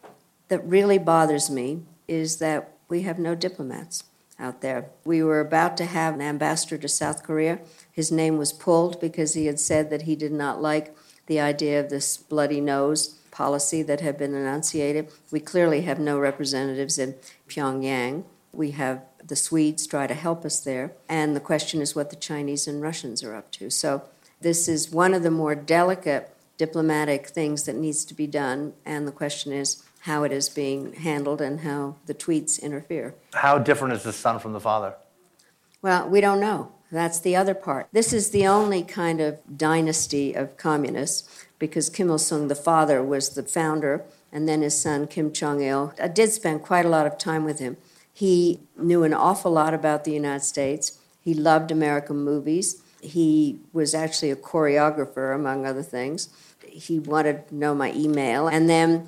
[0.48, 4.04] that really bothers me is that we have no diplomats
[4.44, 4.90] out there.
[5.06, 7.60] We were about to have an ambassador to South Korea.
[7.92, 10.96] His name was pulled because he had said that he did not like
[11.28, 15.10] the idea of this bloody nose policy that had been enunciated.
[15.32, 17.16] We clearly have no representatives in
[17.48, 18.26] Pyongyang.
[18.52, 20.92] We have the Swedes try to help us there.
[21.08, 23.70] And the question is what the Chinese and Russians are up to.
[23.70, 24.04] So
[24.42, 28.74] this is one of the more delicate diplomatic things that needs to be done.
[28.86, 33.16] And the question is how it is being handled and how the tweets interfere.
[33.34, 34.96] How different is the son from the father?
[35.82, 36.74] Well, we don't know.
[36.92, 37.88] That's the other part.
[37.94, 43.02] This is the only kind of dynasty of communists because Kim Il sung, the father,
[43.02, 45.94] was the founder, and then his son, Kim Jong il.
[46.02, 47.78] I did spend quite a lot of time with him.
[48.14, 51.00] He knew an awful lot about the United States.
[51.22, 52.82] He loved American movies.
[53.02, 56.28] He was actually a choreographer, among other things.
[56.68, 59.08] He wanted to know my email, and then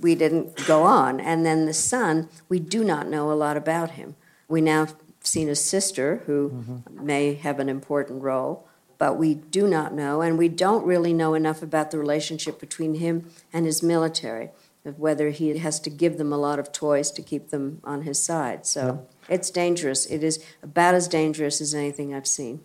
[0.00, 1.20] we didn't go on.
[1.20, 4.16] And then the son, we do not know a lot about him.
[4.48, 4.88] We now
[5.22, 7.06] seen a sister who mm-hmm.
[7.06, 8.66] may have an important role,
[8.98, 12.94] but we do not know, and we don't really know enough about the relationship between
[12.94, 14.50] him and his military,
[14.84, 18.02] of whether he has to give them a lot of toys to keep them on
[18.02, 18.66] his side.
[18.66, 19.34] So yeah.
[19.34, 20.06] it's dangerous.
[20.06, 22.60] It is about as dangerous as anything I've seen.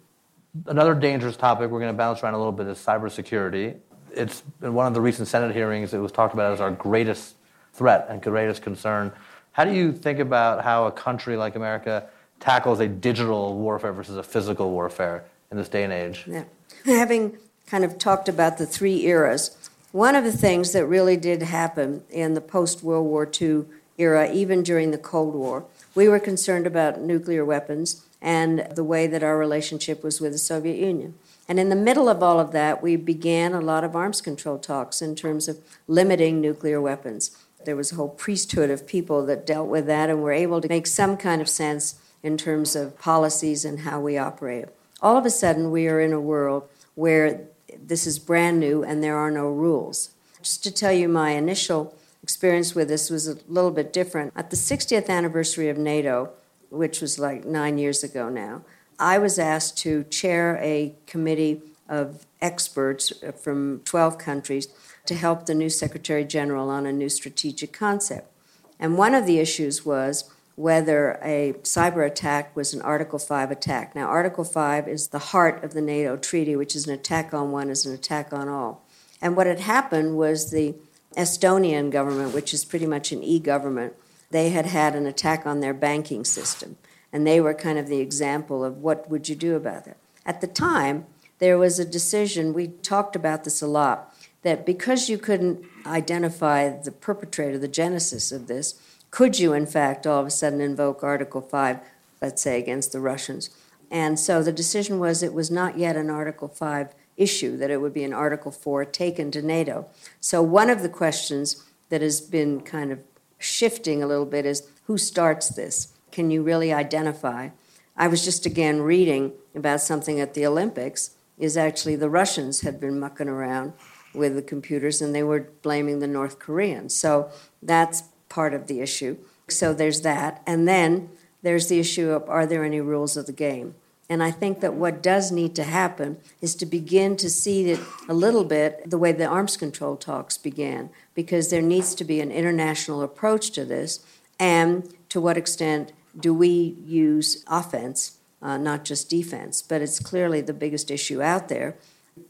[0.65, 3.77] Another dangerous topic we're going to bounce around a little bit is cybersecurity.
[4.15, 7.35] It's in one of the recent Senate hearings, it was talked about as our greatest
[7.73, 9.11] threat and greatest concern.
[9.51, 12.07] How do you think about how a country like America
[12.39, 16.25] tackles a digital warfare versus a physical warfare in this day and age?
[16.27, 16.43] Yeah.
[16.85, 19.57] Having kind of talked about the three eras,
[19.91, 23.65] one of the things that really did happen in the post World War II
[23.97, 29.07] era, even during the Cold War, we were concerned about nuclear weapons and the way
[29.07, 31.13] that our relationship was with the Soviet Union.
[31.47, 34.57] And in the middle of all of that, we began a lot of arms control
[34.57, 37.37] talks in terms of limiting nuclear weapons.
[37.65, 40.67] There was a whole priesthood of people that dealt with that and were able to
[40.67, 44.65] make some kind of sense in terms of policies and how we operate.
[45.01, 47.41] All of a sudden, we are in a world where
[47.77, 50.11] this is brand new and there are no rules.
[50.41, 54.33] Just to tell you, my initial experience with this was a little bit different.
[54.35, 56.31] At the 60th anniversary of NATO,
[56.69, 58.63] which was like nine years ago now,
[58.99, 64.67] I was asked to chair a committee of experts uh, from 12 countries
[65.05, 68.31] to help the new Secretary General on a new strategic concept.
[68.79, 73.93] And one of the issues was whether a cyber attack was an Article 5 attack.
[73.93, 77.51] Now, Article 5 is the heart of the NATO treaty, which is an attack on
[77.51, 78.85] one is an attack on all.
[79.21, 80.75] And what had happened was the
[81.17, 83.93] Estonian government, which is pretty much an e government,
[84.31, 86.77] they had had an attack on their banking system.
[87.11, 89.97] And they were kind of the example of what would you do about it.
[90.25, 91.05] At the time,
[91.39, 96.69] there was a decision, we talked about this a lot, that because you couldn't identify
[96.69, 98.79] the perpetrator, the genesis of this,
[99.11, 101.79] could you, in fact, all of a sudden invoke Article 5,
[102.21, 103.49] let's say, against the Russians?
[103.89, 107.81] And so the decision was it was not yet an Article 5 issue, that it
[107.81, 109.87] would be an Article 4 taken to NATO.
[110.19, 112.99] So one of the questions that has been kind of
[113.39, 115.93] shifting a little bit is who starts this?
[116.15, 117.49] Can you really identify?
[117.97, 122.79] I was just again reading about something at the Olympics, is actually the Russians had
[122.79, 123.73] been mucking around
[124.13, 126.95] with the computers and they were blaming the North Koreans.
[126.95, 127.29] So
[127.61, 129.17] that's part of the issue.
[129.49, 130.41] So there's that.
[130.47, 131.09] And then
[131.41, 133.75] there's the issue of are there any rules of the game?
[134.09, 137.79] And I think that what does need to happen is to begin to see it
[138.07, 142.21] a little bit the way the arms control talks began, because there needs to be
[142.21, 143.99] an international approach to this.
[144.39, 149.61] And to what extent do we use offense, uh, not just defense?
[149.61, 151.77] But it's clearly the biggest issue out there.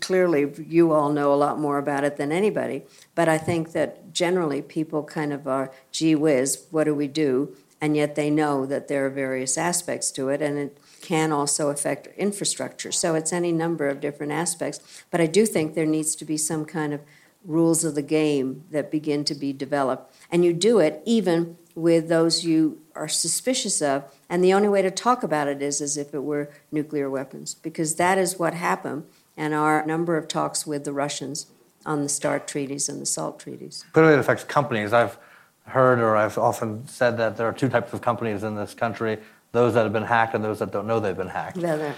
[0.01, 4.13] Clearly, you all know a lot more about it than anybody, but I think that
[4.13, 7.55] generally people kind of are, gee whiz, what do we do?
[7.79, 11.69] And yet they know that there are various aspects to it, and it can also
[11.69, 12.91] affect infrastructure.
[12.91, 15.03] So it's any number of different aspects.
[15.11, 17.01] But I do think there needs to be some kind of
[17.43, 20.15] rules of the game that begin to be developed.
[20.31, 24.03] And you do it even with those you are suspicious of.
[24.29, 27.53] And the only way to talk about it is as if it were nuclear weapons,
[27.53, 29.03] because that is what happened
[29.37, 31.47] and our number of talks with the Russians
[31.85, 33.85] on the START treaties and the SALT treaties.
[33.91, 34.93] Clearly, it affects companies.
[34.93, 35.17] I've
[35.65, 39.19] heard or I've often said that there are two types of companies in this country
[39.55, 41.55] those that have been hacked and those that don't know they've been hacked.
[41.57, 41.93] Yeah,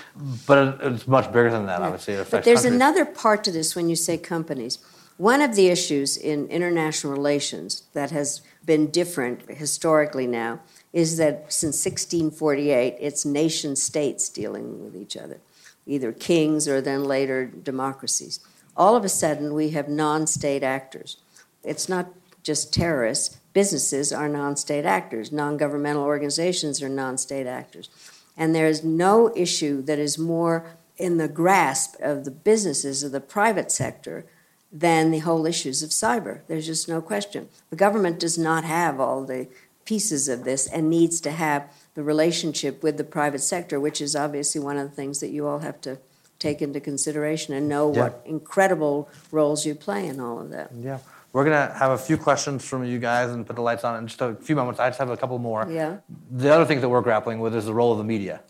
[0.46, 1.88] but it's much bigger than that, yeah.
[1.88, 2.14] obviously.
[2.14, 2.76] It but there's countries.
[2.76, 4.78] another part to this when you say companies.
[5.18, 10.60] One of the issues in international relations that has been different historically now
[10.94, 15.40] is that since 1648, it's nation states dealing with each other
[15.88, 18.42] either kings or then later democracies.
[18.76, 21.18] All of a sudden, we have non state actors.
[21.64, 22.10] It's not
[22.44, 27.90] just terrorists, businesses are non state actors, non governmental organizations are non state actors.
[28.36, 33.22] And there's no issue that is more in the grasp of the businesses of the
[33.22, 34.26] private sector
[34.72, 36.42] than the whole issues of cyber.
[36.48, 37.50] There's just no question.
[37.70, 39.48] The government does not have all the
[39.86, 44.16] pieces of this and needs to have the relationship with the private sector, which is
[44.16, 45.98] obviously one of the things that you all have to
[46.40, 48.04] take into consideration and know yeah.
[48.04, 50.70] what incredible roles you play in all of that.
[50.78, 51.00] Yeah.
[51.34, 53.98] We're going to have a few questions from you guys and put the lights on
[53.98, 54.80] in just a few moments.
[54.80, 55.68] I just have a couple more.
[55.70, 55.98] Yeah.
[56.32, 58.42] The other thing that we're grappling with is the role of the media.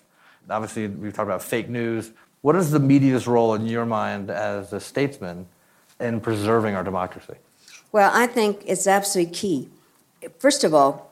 [0.49, 2.11] Obviously, we've talked about fake news.
[2.41, 5.47] What is the media's role in your mind as a statesman
[5.99, 7.35] in preserving our democracy?
[7.91, 9.69] Well, I think it's absolutely key.
[10.39, 11.11] First of all,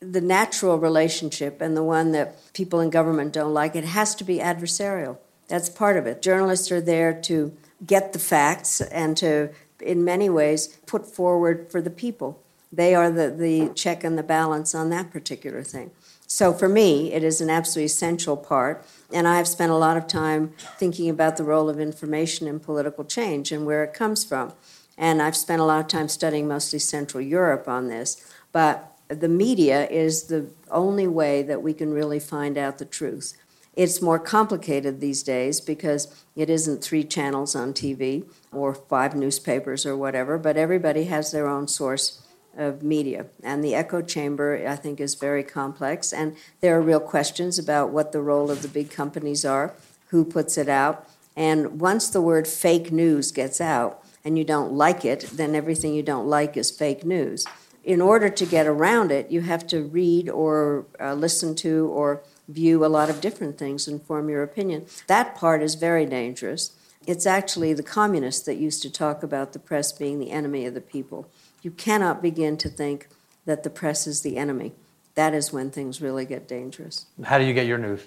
[0.00, 4.24] the natural relationship and the one that people in government don't like, it has to
[4.24, 5.18] be adversarial.
[5.48, 6.22] That's part of it.
[6.22, 7.56] Journalists are there to
[7.86, 9.50] get the facts and to,
[9.80, 12.42] in many ways, put forward for the people.
[12.72, 15.90] They are the, the check and the balance on that particular thing.
[16.30, 18.84] So for me, it is an absolutely essential part.
[19.10, 23.02] And I've spent a lot of time thinking about the role of information in political
[23.02, 24.52] change and where it comes from.
[24.98, 28.30] And I've spent a lot of time studying mostly Central Europe on this.
[28.52, 33.34] But the media is the only way that we can really find out the truth.
[33.74, 39.86] It's more complicated these days because it isn't three channels on TV or five newspapers
[39.86, 42.20] or whatever, but everybody has their own source
[42.58, 43.26] of media.
[43.42, 46.12] And the echo chamber, I think, is very complex.
[46.12, 49.74] And there are real questions about what the role of the big companies are,
[50.08, 51.08] who puts it out.
[51.36, 55.94] And once the word fake news gets out and you don't like it, then everything
[55.94, 57.46] you don't like is fake news.
[57.84, 62.22] In order to get around it, you have to read or uh, listen to or
[62.48, 64.86] view a lot of different things and form your opinion.
[65.06, 66.72] That part is very dangerous.
[67.06, 70.74] It's actually the communists that used to talk about the press being the enemy of
[70.74, 71.30] the people.
[71.62, 73.08] You cannot begin to think
[73.46, 74.72] that the press is the enemy.
[75.14, 77.06] That is when things really get dangerous.
[77.24, 78.02] How do you get your news?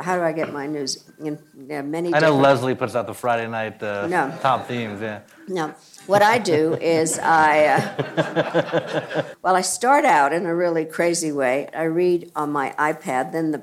[0.00, 1.04] How do I get my news?
[1.20, 2.08] In yeah, many.
[2.08, 4.36] I know different- Leslie puts out the Friday night uh, No.
[4.40, 5.00] top themes.
[5.00, 5.20] Yeah.
[5.46, 5.74] No.
[6.06, 11.68] What I do is I, uh, well, I start out in a really crazy way.
[11.76, 13.62] I read on my iPad, then the,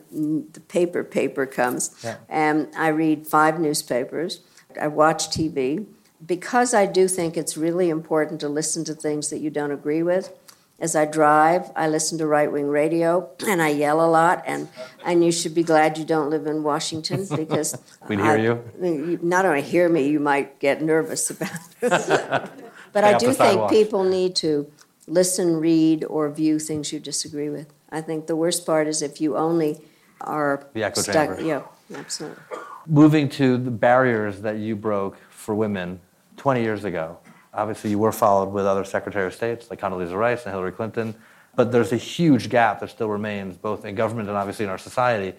[0.53, 2.17] the paper paper comes, Yeah.
[2.29, 4.41] and I read five newspapers.
[4.79, 5.87] I watch TV.
[6.25, 10.03] Because I do think it's really important to listen to things that you don't agree
[10.03, 10.33] with.
[10.79, 14.43] As I drive, I listen to right wing radio and I yell a lot.
[14.45, 14.69] And,
[15.03, 17.77] and you should be glad you don't live in Washington because.
[18.07, 21.51] We'd hear you not only hear me, you might get nervous about
[21.81, 21.89] it.
[22.93, 24.71] but I do think people need to
[25.07, 27.73] listen, read, or view things you disagree with.
[27.89, 29.81] I think the worst part is if you only
[30.21, 31.37] are The echo stuck.
[31.37, 31.41] chamber.
[31.41, 31.63] Yeah,
[31.95, 32.43] absolutely.
[32.87, 35.99] Moving to the barriers that you broke for women
[36.39, 37.19] 20 years ago.
[37.53, 41.13] Obviously, you were followed with other Secretary of States like Condoleezza Rice and Hillary Clinton,
[41.55, 44.77] but there's a huge gap that still remains both in government and obviously in our
[44.77, 45.37] society.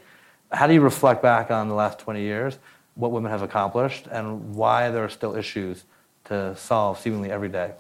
[0.53, 2.59] How do you reflect back on the last 20 years,
[2.95, 5.85] what women have accomplished, and why there are still issues
[6.25, 7.73] to solve seemingly every day?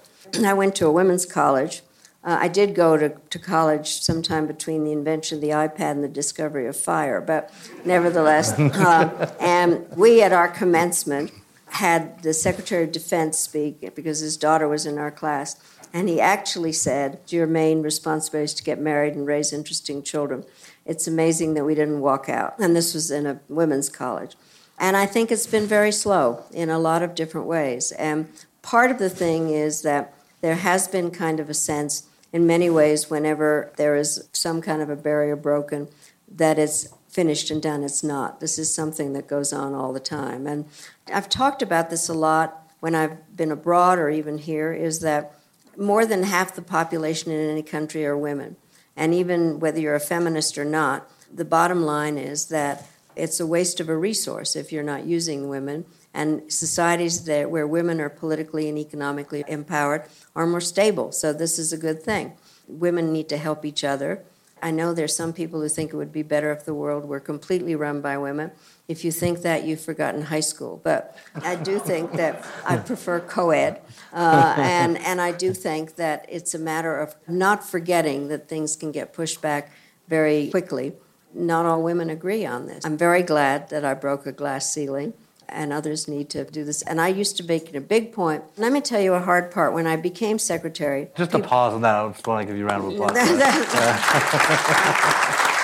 [0.45, 1.83] I went to a women's college.
[2.23, 6.05] Uh, I did go to, to college sometime between the invention of the iPad and
[6.05, 7.53] the discovery of fire, but
[7.85, 11.33] nevertheless, uh, and we at our commencement
[11.71, 15.57] had the Secretary of Defense speak because his daughter was in our class,
[15.93, 20.45] and he actually said, Your main responsibility is to get married and raise interesting children.
[20.85, 22.59] It's amazing that we didn't walk out.
[22.59, 24.37] And this was in a women's college.
[24.79, 27.93] And I think it's been very slow in a lot of different ways.
[27.93, 28.29] And
[28.62, 32.71] part of the thing is that there has been kind of a sense, in many
[32.71, 35.89] ways, whenever there is some kind of a barrier broken,
[36.29, 37.82] that it's finished and done.
[37.82, 38.40] It's not.
[38.40, 40.46] This is something that goes on all the time.
[40.46, 40.66] And
[41.12, 45.34] I've talked about this a lot when I've been abroad or even here, is that
[45.76, 48.56] more than half the population in any country are women.
[48.96, 53.46] And even whether you're a feminist or not, the bottom line is that it's a
[53.46, 55.84] waste of a resource if you're not using women.
[56.12, 60.04] And societies that, where women are politically and economically empowered
[60.34, 61.12] are more stable.
[61.12, 62.32] So this is a good thing.
[62.66, 64.24] Women need to help each other.
[64.62, 67.20] I know there's some people who think it would be better if the world were
[67.20, 68.50] completely run by women.
[68.88, 70.80] If you think that, you've forgotten high school.
[70.82, 73.80] But I do think that I prefer co-ed,
[74.12, 78.76] uh, and and I do think that it's a matter of not forgetting that things
[78.76, 79.72] can get pushed back
[80.08, 80.92] very quickly.
[81.32, 82.84] Not all women agree on this.
[82.84, 85.14] I'm very glad that I broke a glass ceiling.
[85.53, 86.82] And others need to do this.
[86.82, 88.44] And I used to make it a big point.
[88.57, 89.72] Let me tell you a hard part.
[89.72, 92.64] When I became secretary, Just a pause on that, I just want to give you
[92.64, 93.16] a round of applause.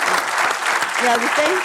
[1.03, 1.59] Yeah, the thing,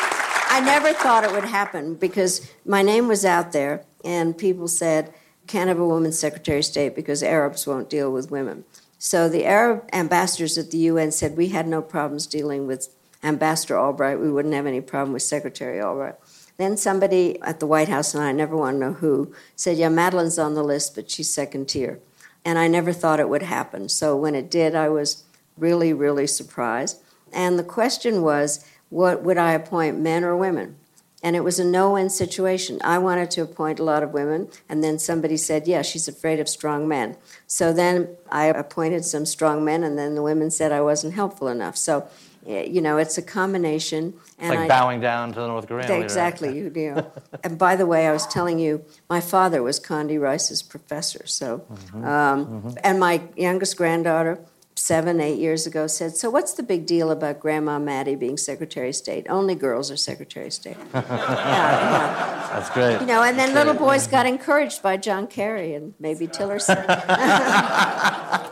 [0.49, 5.13] I never thought it would happen because my name was out there and people said,
[5.47, 8.65] can't have a woman Secretary of State because Arabs won't deal with women.
[8.99, 12.93] So the Arab ambassadors at the UN said we had no problems dealing with
[13.23, 14.19] Ambassador Albright.
[14.19, 16.15] We wouldn't have any problem with Secretary Albright.
[16.57, 19.89] Then somebody at the White House, and I never want to know who, said, Yeah,
[19.89, 21.99] Madeleine's on the list, but she's second tier.
[22.43, 23.89] And I never thought it would happen.
[23.89, 25.23] So when it did, I was
[25.57, 27.01] really, really surprised.
[27.31, 30.75] And the question was, what would I appoint, men or women?
[31.23, 32.81] And it was a no win situation.
[32.83, 36.39] I wanted to appoint a lot of women, and then somebody said, Yeah, she's afraid
[36.39, 37.15] of strong men.
[37.45, 41.47] So then I appointed some strong men, and then the women said I wasn't helpful
[41.47, 41.77] enough.
[41.77, 42.07] So,
[42.45, 44.13] you know, it's a combination.
[44.39, 46.03] It's like I, bowing down to the North Korean leader.
[46.03, 47.05] Exactly, you do.
[47.43, 51.25] and by the way, I was telling you, my father was Condi Rice's professor.
[51.27, 52.05] So, Mm-hmm.
[52.05, 54.39] um, and my youngest granddaughter
[54.75, 58.89] seven, eight years ago said, So, what's the big deal about Grandma Maddie being Secretary
[58.89, 59.27] of State?
[59.29, 60.77] Only girls are Secretary of State.
[60.93, 62.49] yeah, yeah.
[62.53, 62.99] That's great.
[63.01, 66.83] You know, and then little boys got encouraged by John Kerry and maybe Tillerson.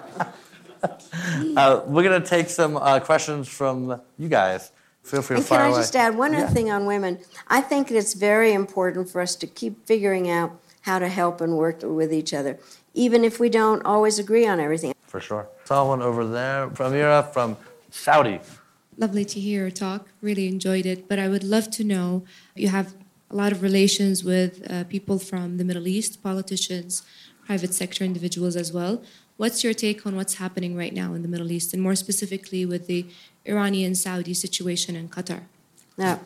[1.58, 4.72] uh, we're going to take some uh, questions from you guys.
[5.04, 5.80] Feel free and to fire Can I away.
[5.80, 6.44] just add one yeah.
[6.44, 7.20] other thing on women?
[7.48, 11.58] I think it's very important for us to keep figuring out how to help and
[11.58, 12.60] work with each other,
[12.94, 14.94] even if we don't always agree on everything.
[15.08, 15.48] For sure.
[15.66, 17.58] Saw one over there from Ira from
[17.90, 18.40] Saudi.
[18.98, 20.10] Lovely to hear your talk.
[20.22, 21.08] Really enjoyed it.
[21.08, 22.24] But I would love to know
[22.56, 22.94] you have
[23.32, 27.04] a lot of relations with uh, people from the Middle East, politicians,
[27.46, 29.02] private sector individuals as well.
[29.40, 32.66] What's your take on what's happening right now in the Middle East, and more specifically
[32.66, 33.06] with the
[33.46, 35.44] Iranian Saudi situation in Qatar?
[35.98, 36.20] Now,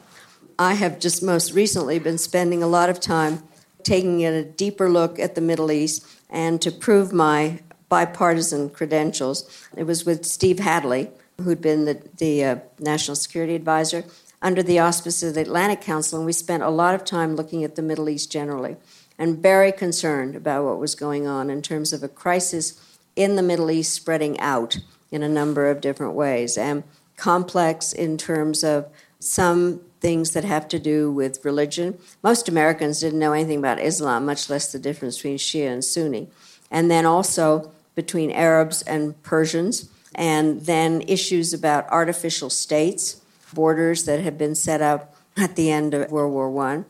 [0.57, 3.43] I have just most recently been spending a lot of time
[3.83, 9.67] taking a deeper look at the Middle East and to prove my bipartisan credentials.
[9.77, 14.05] It was with Steve Hadley, who'd been the, the uh, National Security Advisor,
[14.41, 17.63] under the auspices of the Atlantic Council, and we spent a lot of time looking
[17.63, 18.75] at the Middle East generally
[19.19, 22.79] and very concerned about what was going on in terms of a crisis
[23.15, 24.79] in the Middle East spreading out
[25.11, 26.83] in a number of different ways and
[27.17, 28.87] complex in terms of
[29.19, 31.97] some things that have to do with religion.
[32.21, 36.27] Most Americans didn't know anything about Islam, much less the difference between Shia and Sunni.
[36.69, 43.21] And then also between Arabs and Persians, and then issues about artificial states,
[43.53, 46.83] borders that had been set up at the end of World War I.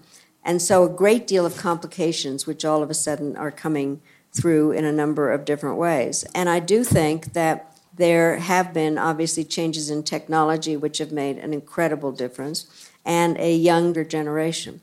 [0.43, 4.01] And so a great deal of complications, which all of a sudden are coming
[4.33, 6.23] through in a number of different ways.
[6.33, 11.37] And I do think that there have been obviously changes in technology which have made
[11.37, 14.81] an incredible difference, and a younger generation.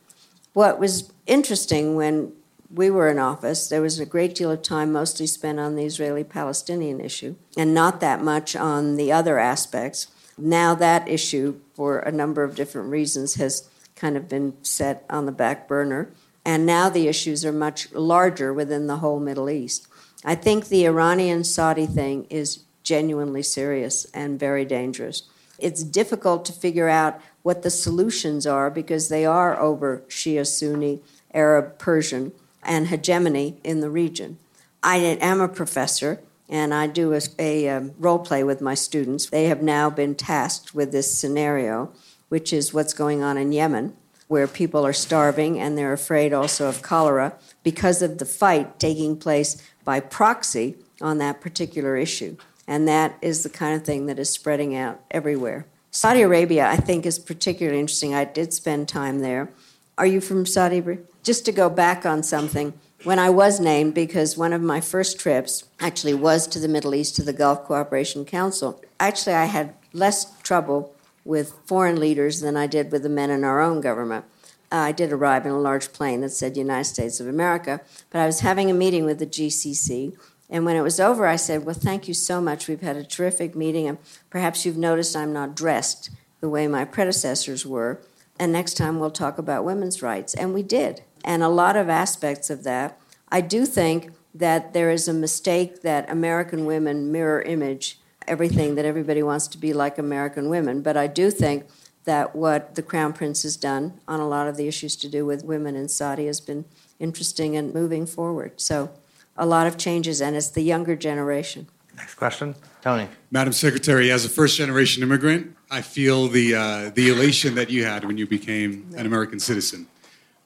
[0.52, 2.32] What was interesting when
[2.72, 5.84] we were in office, there was a great deal of time mostly spent on the
[5.84, 10.06] Israeli Palestinian issue and not that much on the other aspects.
[10.38, 15.26] Now, that issue, for a number of different reasons, has kind of been set on
[15.26, 16.10] the back burner.
[16.44, 19.86] And now the issues are much larger within the whole Middle East.
[20.24, 25.22] I think the Iranian Saudi thing is genuinely serious and very dangerous.
[25.58, 31.00] It's difficult to figure out what the solutions are because they are over Shia Sunni,
[31.32, 32.32] Arab, Persian,
[32.62, 34.38] and hegemony in the region.
[34.82, 39.26] I am a professor and I do a, a um, role play with my students.
[39.26, 41.92] They have now been tasked with this scenario,
[42.28, 43.96] which is what's going on in Yemen,
[44.30, 49.16] where people are starving and they're afraid also of cholera because of the fight taking
[49.16, 52.36] place by proxy on that particular issue.
[52.64, 55.66] And that is the kind of thing that is spreading out everywhere.
[55.90, 58.14] Saudi Arabia, I think, is particularly interesting.
[58.14, 59.50] I did spend time there.
[59.98, 61.04] Are you from Saudi Arabia?
[61.24, 62.72] Just to go back on something,
[63.02, 66.94] when I was named, because one of my first trips actually was to the Middle
[66.94, 70.94] East to the Gulf Cooperation Council, actually, I had less trouble
[71.24, 74.24] with foreign leaders than I did with the men in our own government.
[74.72, 78.20] Uh, I did arrive in a large plane that said United States of America, but
[78.20, 80.16] I was having a meeting with the GCC,
[80.50, 82.66] and when it was over, I said, Well, thank you so much.
[82.66, 83.98] We've had a terrific meeting, and
[84.28, 86.10] perhaps you've noticed I'm not dressed
[86.40, 88.00] the way my predecessors were.
[88.38, 90.34] And next time we'll talk about women's rights.
[90.34, 91.02] And we did.
[91.24, 92.98] And a lot of aspects of that.
[93.30, 97.99] I do think that there is a mistake that American women mirror image
[98.30, 100.80] everything that everybody wants to be like American women.
[100.80, 101.66] But I do think
[102.04, 105.26] that what the Crown Prince has done on a lot of the issues to do
[105.26, 106.64] with women in Saudi has been
[106.98, 108.60] interesting and moving forward.
[108.60, 108.90] So
[109.36, 111.66] a lot of changes, and it's the younger generation.
[111.96, 113.08] Next question, Tony.
[113.30, 117.84] Madam Secretary, as a first generation immigrant, I feel the, uh, the elation that you
[117.84, 119.86] had when you became an American citizen.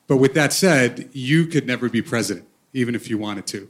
[0.07, 3.69] But with that said, you could never be president, even if you wanted to.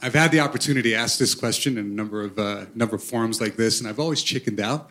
[0.00, 3.02] I've had the opportunity to ask this question in a number of, uh, number of
[3.02, 4.90] forums like this, and I've always chickened out,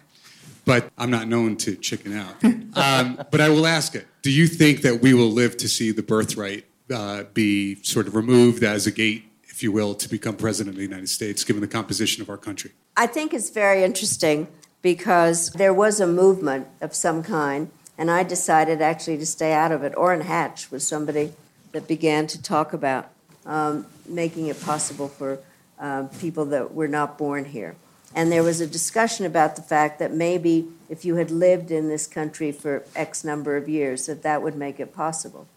[0.65, 2.35] but I'm not known to chicken out.
[2.75, 5.91] Um, but I will ask it Do you think that we will live to see
[5.91, 9.23] the birthright uh, be sort of removed as a gate
[9.55, 12.35] if you will, to become president of the United States, given the composition of our
[12.35, 12.71] country?
[12.97, 14.49] I think it's very interesting
[14.81, 19.71] because there was a movement of some kind, and I decided actually to stay out
[19.71, 19.93] of it.
[19.95, 21.31] Orrin Hatch was somebody
[21.71, 23.09] that began to talk about
[23.45, 25.39] um, making it possible for
[25.79, 27.75] uh, people that were not born here.
[28.13, 31.89] And there was a discussion about the fact that maybe if you had lived in
[31.89, 35.47] this country for X number of years, that that would make it possible.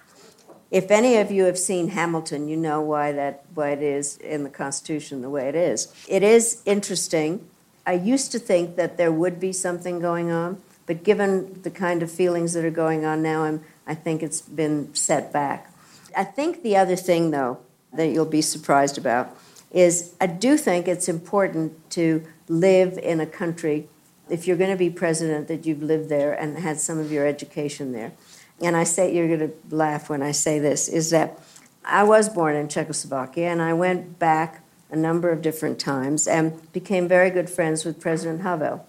[0.70, 4.44] If any of you have seen Hamilton, you know why that why it is in
[4.44, 5.92] the Constitution the way it is.
[6.08, 7.48] It is interesting.
[7.86, 12.02] I used to think that there would be something going on, but given the kind
[12.02, 15.72] of feelings that are going on now, I'm, I think it's been set back.
[16.14, 17.60] I think the other thing, though,
[17.92, 19.36] that you'll be surprised about
[19.70, 23.88] is I do think it's important to live in a country,
[24.30, 27.26] if you're going to be president, that you've lived there and had some of your
[27.26, 28.12] education there.
[28.60, 31.38] And I say, you're going to laugh when I say this, is that
[31.84, 36.72] I was born in Czechoslovakia and I went back a number of different times and
[36.72, 38.86] became very good friends with President Havel.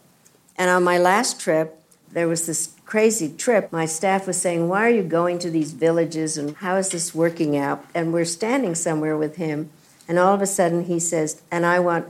[0.57, 1.81] And on my last trip,
[2.11, 3.71] there was this crazy trip.
[3.71, 7.13] My staff was saying, Why are you going to these villages and how is this
[7.13, 7.85] working out?
[7.93, 9.69] And we're standing somewhere with him,
[10.07, 12.07] and all of a sudden he says, And I want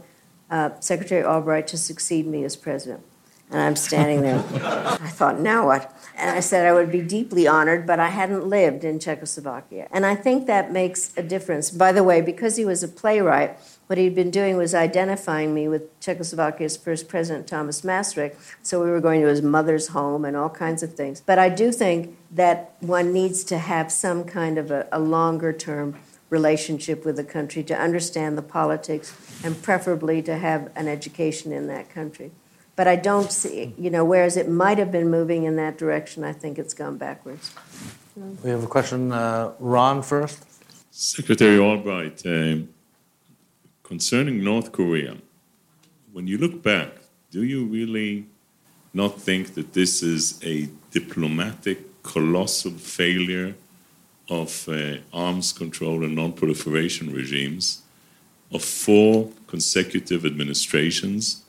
[0.50, 3.04] uh, Secretary Albright to succeed me as president.
[3.52, 4.38] And I'm standing there.
[5.02, 5.94] I thought, Now what?
[6.16, 9.90] And I said I would be deeply honored, but I hadn't lived in Czechoslovakia.
[9.92, 11.72] And I think that makes a difference.
[11.72, 13.58] By the way, because he was a playwright,
[13.90, 18.36] what he'd been doing was identifying me with Czechoslovakia's first president, Thomas Masaryk.
[18.62, 21.22] So we were going to his mother's home and all kinds of things.
[21.22, 25.52] But I do think that one needs to have some kind of a, a longer
[25.52, 25.96] term
[26.30, 29.12] relationship with the country to understand the politics
[29.44, 32.30] and preferably to have an education in that country.
[32.76, 36.24] But I don't see, you know, whereas it might have been moving in that direction,
[36.24, 37.56] I think it's gone backwards.
[38.44, 39.12] We have a question.
[39.12, 40.46] Uh, Ron first.
[40.92, 42.58] Secretary Albright, uh,
[43.90, 45.18] concerning North Korea,
[46.14, 46.90] when you look back,
[47.32, 48.28] do you really
[48.94, 53.56] not think that this is a diplomatic, colossal failure
[54.30, 57.82] of uh, arms control and non proliferation regimes
[58.52, 61.44] of four consecutive administrations?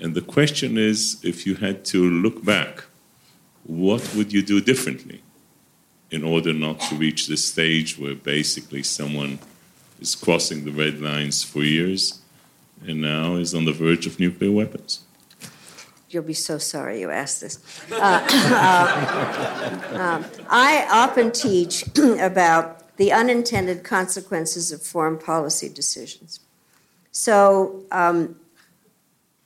[0.00, 2.82] And the question is if you had to look back,
[3.62, 5.22] what would you do differently
[6.10, 9.38] in order not to reach the stage where basically someone
[10.04, 12.20] is crossing the red lines for years
[12.86, 15.00] and now is on the verge of nuclear weapons?
[16.10, 17.54] You'll be so sorry you asked this.
[17.90, 18.88] Uh, uh,
[20.04, 21.74] um, I often teach
[22.30, 26.40] about the unintended consequences of foreign policy decisions.
[27.10, 28.36] So, um,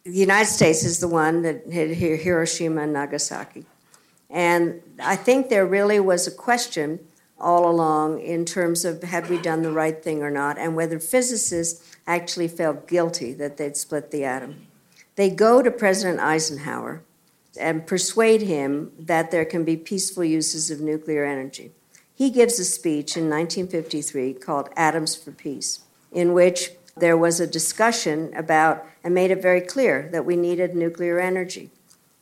[0.05, 3.65] the United States is the one that hit Hiroshima and Nagasaki.
[4.31, 6.99] And I think there really was a question
[7.41, 10.99] all along in terms of had we done the right thing or not, and whether
[10.99, 14.67] physicists actually felt guilty that they'd split the atom.
[15.17, 17.03] They go to President Eisenhower
[17.59, 21.73] and persuade him that there can be peaceful uses of nuclear energy.
[22.15, 25.81] He gives a speech in 1953 called Atoms for Peace,
[26.13, 30.75] in which there was a discussion about and made it very clear that we needed
[30.75, 31.71] nuclear energy.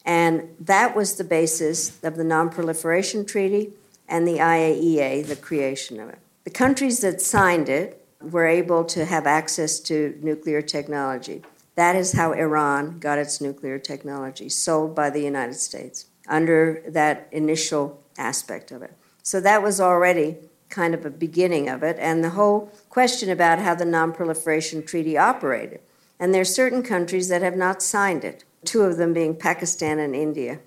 [0.04, 3.72] And that was the basis of the Non-Proliferation Treaty
[4.08, 6.18] and the IAEA, the creation of it.
[6.44, 11.42] The countries that signed it were able to have access to nuclear technology.
[11.74, 17.28] That is how Iran got its nuclear technology, sold by the United States under that
[17.32, 18.94] initial aspect of it.
[19.22, 20.36] So that was already
[20.68, 24.84] kind of a beginning of it, and the whole question about how the Non Proliferation
[24.84, 25.80] Treaty operated.
[26.18, 29.98] And there are certain countries that have not signed it, two of them being Pakistan
[29.98, 30.60] and India.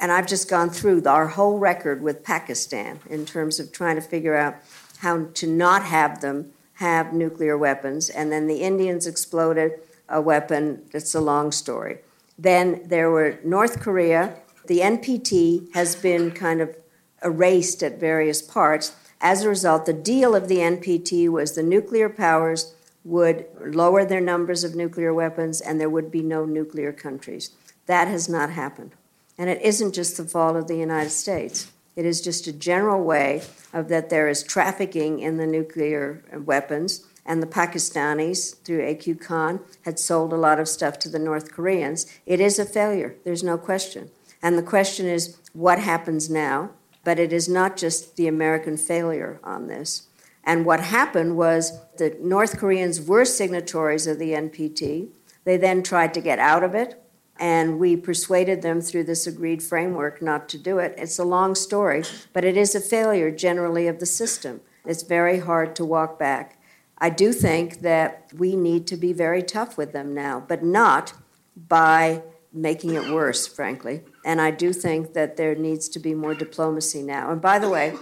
[0.00, 4.02] And I've just gone through our whole record with Pakistan in terms of trying to
[4.02, 4.56] figure out
[4.98, 8.08] how to not have them have nuclear weapons.
[8.08, 9.72] And then the Indians exploded
[10.08, 10.82] a weapon.
[10.92, 11.98] It's a long story.
[12.38, 14.36] Then there were North Korea.
[14.66, 16.76] The NPT has been kind of
[17.24, 18.94] erased at various parts.
[19.20, 22.74] As a result, the deal of the NPT was the nuclear powers
[23.04, 27.50] would lower their numbers of nuclear weapons and there would be no nuclear countries.
[27.86, 28.92] That has not happened.
[29.38, 31.70] And it isn't just the fault of the United States.
[31.94, 37.04] It is just a general way of that there is trafficking in the nuclear weapons,
[37.24, 41.52] and the Pakistanis, through AQ Khan, had sold a lot of stuff to the North
[41.52, 42.06] Koreans.
[42.24, 44.10] It is a failure, there's no question.
[44.42, 46.70] And the question is what happens now?
[47.04, 50.06] But it is not just the American failure on this.
[50.44, 55.08] And what happened was the North Koreans were signatories of the NPT.
[55.44, 57.02] They then tried to get out of it
[57.38, 60.94] and we persuaded them through this agreed framework not to do it.
[60.96, 64.60] It's a long story, but it is a failure generally of the system.
[64.84, 66.60] It's very hard to walk back.
[66.98, 71.12] I do think that we need to be very tough with them now, but not
[71.56, 72.22] by
[72.52, 74.02] making it worse, frankly.
[74.24, 77.30] And I do think that there needs to be more diplomacy now.
[77.30, 77.94] And by the way,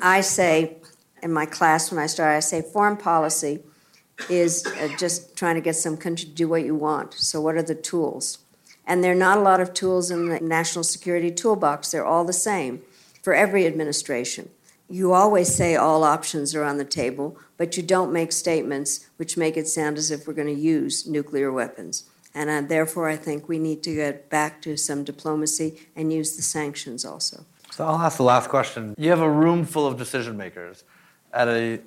[0.00, 0.76] I say
[1.22, 3.60] in my class when I start, I say foreign policy
[4.28, 7.14] is uh, just trying to get some country to do what you want.
[7.14, 8.43] So, what are the tools?
[8.86, 11.90] And there are not a lot of tools in the national security toolbox.
[11.90, 12.82] They're all the same
[13.22, 14.50] for every administration.
[14.88, 19.36] You always say all options are on the table, but you don't make statements which
[19.36, 22.04] make it sound as if we're going to use nuclear weapons.
[22.34, 26.36] And uh, therefore, I think we need to get back to some diplomacy and use
[26.36, 27.44] the sanctions also.
[27.70, 28.94] So I'll ask the last question.
[28.98, 30.84] You have a room full of decision makers
[31.32, 31.80] at a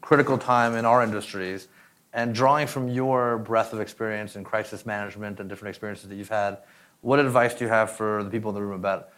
[0.00, 1.68] critical time in our industries
[2.16, 6.30] And drawing from your breadth of experience in crisis management and different experiences that you've
[6.30, 6.58] had,
[7.02, 9.10] what advice do you have for the people in the room about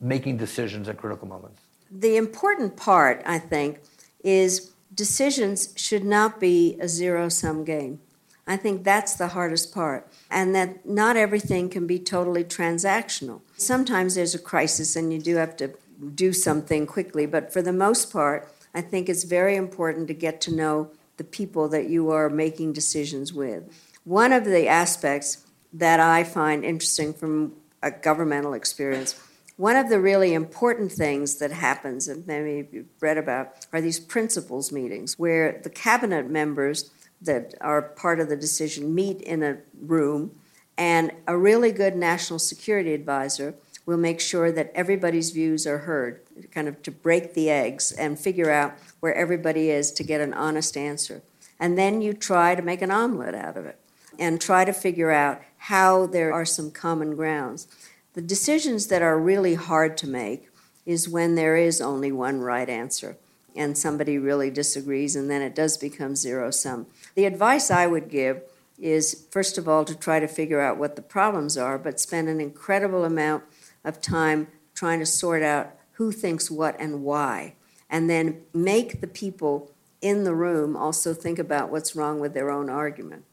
[0.00, 1.60] making decisions at critical moments?
[1.88, 3.80] The important part, I think,
[4.24, 8.00] is decisions should not be a zero sum game.
[8.44, 13.42] I think that's the hardest part, and that not everything can be totally transactional.
[13.56, 15.74] Sometimes there's a crisis and you do have to
[16.16, 20.40] do something quickly, but for the most part, I think it's very important to get
[20.40, 23.64] to know the people that you are making decisions with.
[24.04, 29.20] One of the aspects that I find interesting from a governmental experience,
[29.56, 34.00] one of the really important things that happens, and maybe you've read about, are these
[34.00, 36.90] principals meetings where the cabinet members
[37.20, 40.38] that are part of the decision meet in a room,
[40.78, 43.54] and a really good national security advisor
[43.84, 46.20] will make sure that everybody's views are heard,
[46.50, 50.32] kind of to break the eggs and figure out where everybody is to get an
[50.32, 51.22] honest answer.
[51.58, 53.78] And then you try to make an omelet out of it
[54.18, 57.66] and try to figure out how there are some common grounds.
[58.14, 60.48] The decisions that are really hard to make
[60.84, 63.16] is when there is only one right answer
[63.54, 66.86] and somebody really disagrees, and then it does become zero sum.
[67.14, 68.42] The advice I would give
[68.78, 72.28] is, first of all, to try to figure out what the problems are, but spend
[72.28, 73.44] an incredible amount
[73.84, 77.54] of time trying to sort out who thinks what and why,
[77.88, 79.70] and then make the people
[80.00, 83.24] in the room also think about what's wrong with their own argument.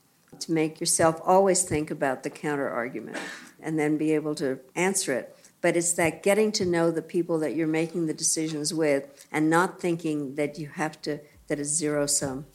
[0.42, 3.18] To make yourself always think about the counter argument
[3.60, 5.36] and then be able to answer it.
[5.60, 9.50] But it's that getting to know the people that you're making the decisions with and
[9.50, 12.46] not thinking that you have to, that it's zero sum.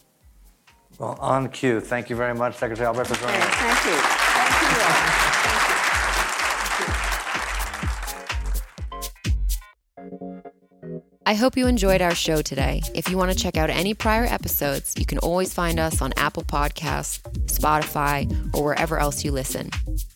[0.98, 1.80] Well, on cue.
[1.80, 3.54] Thank you very much, Secretary Albright, for joining us.
[3.54, 4.23] Thank you.
[11.34, 12.80] I hope you enjoyed our show today.
[12.94, 16.12] If you want to check out any prior episodes, you can always find us on
[16.16, 19.68] Apple Podcasts, Spotify, or wherever else you listen.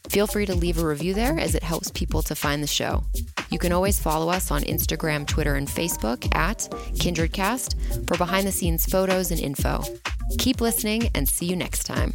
[0.09, 3.03] Feel free to leave a review there as it helps people to find the show.
[3.51, 6.59] You can always follow us on Instagram, Twitter, and Facebook at
[6.99, 9.83] KindredCast for behind the scenes photos and info.
[10.39, 12.15] Keep listening and see you next time.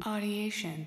[0.00, 0.86] Audiation.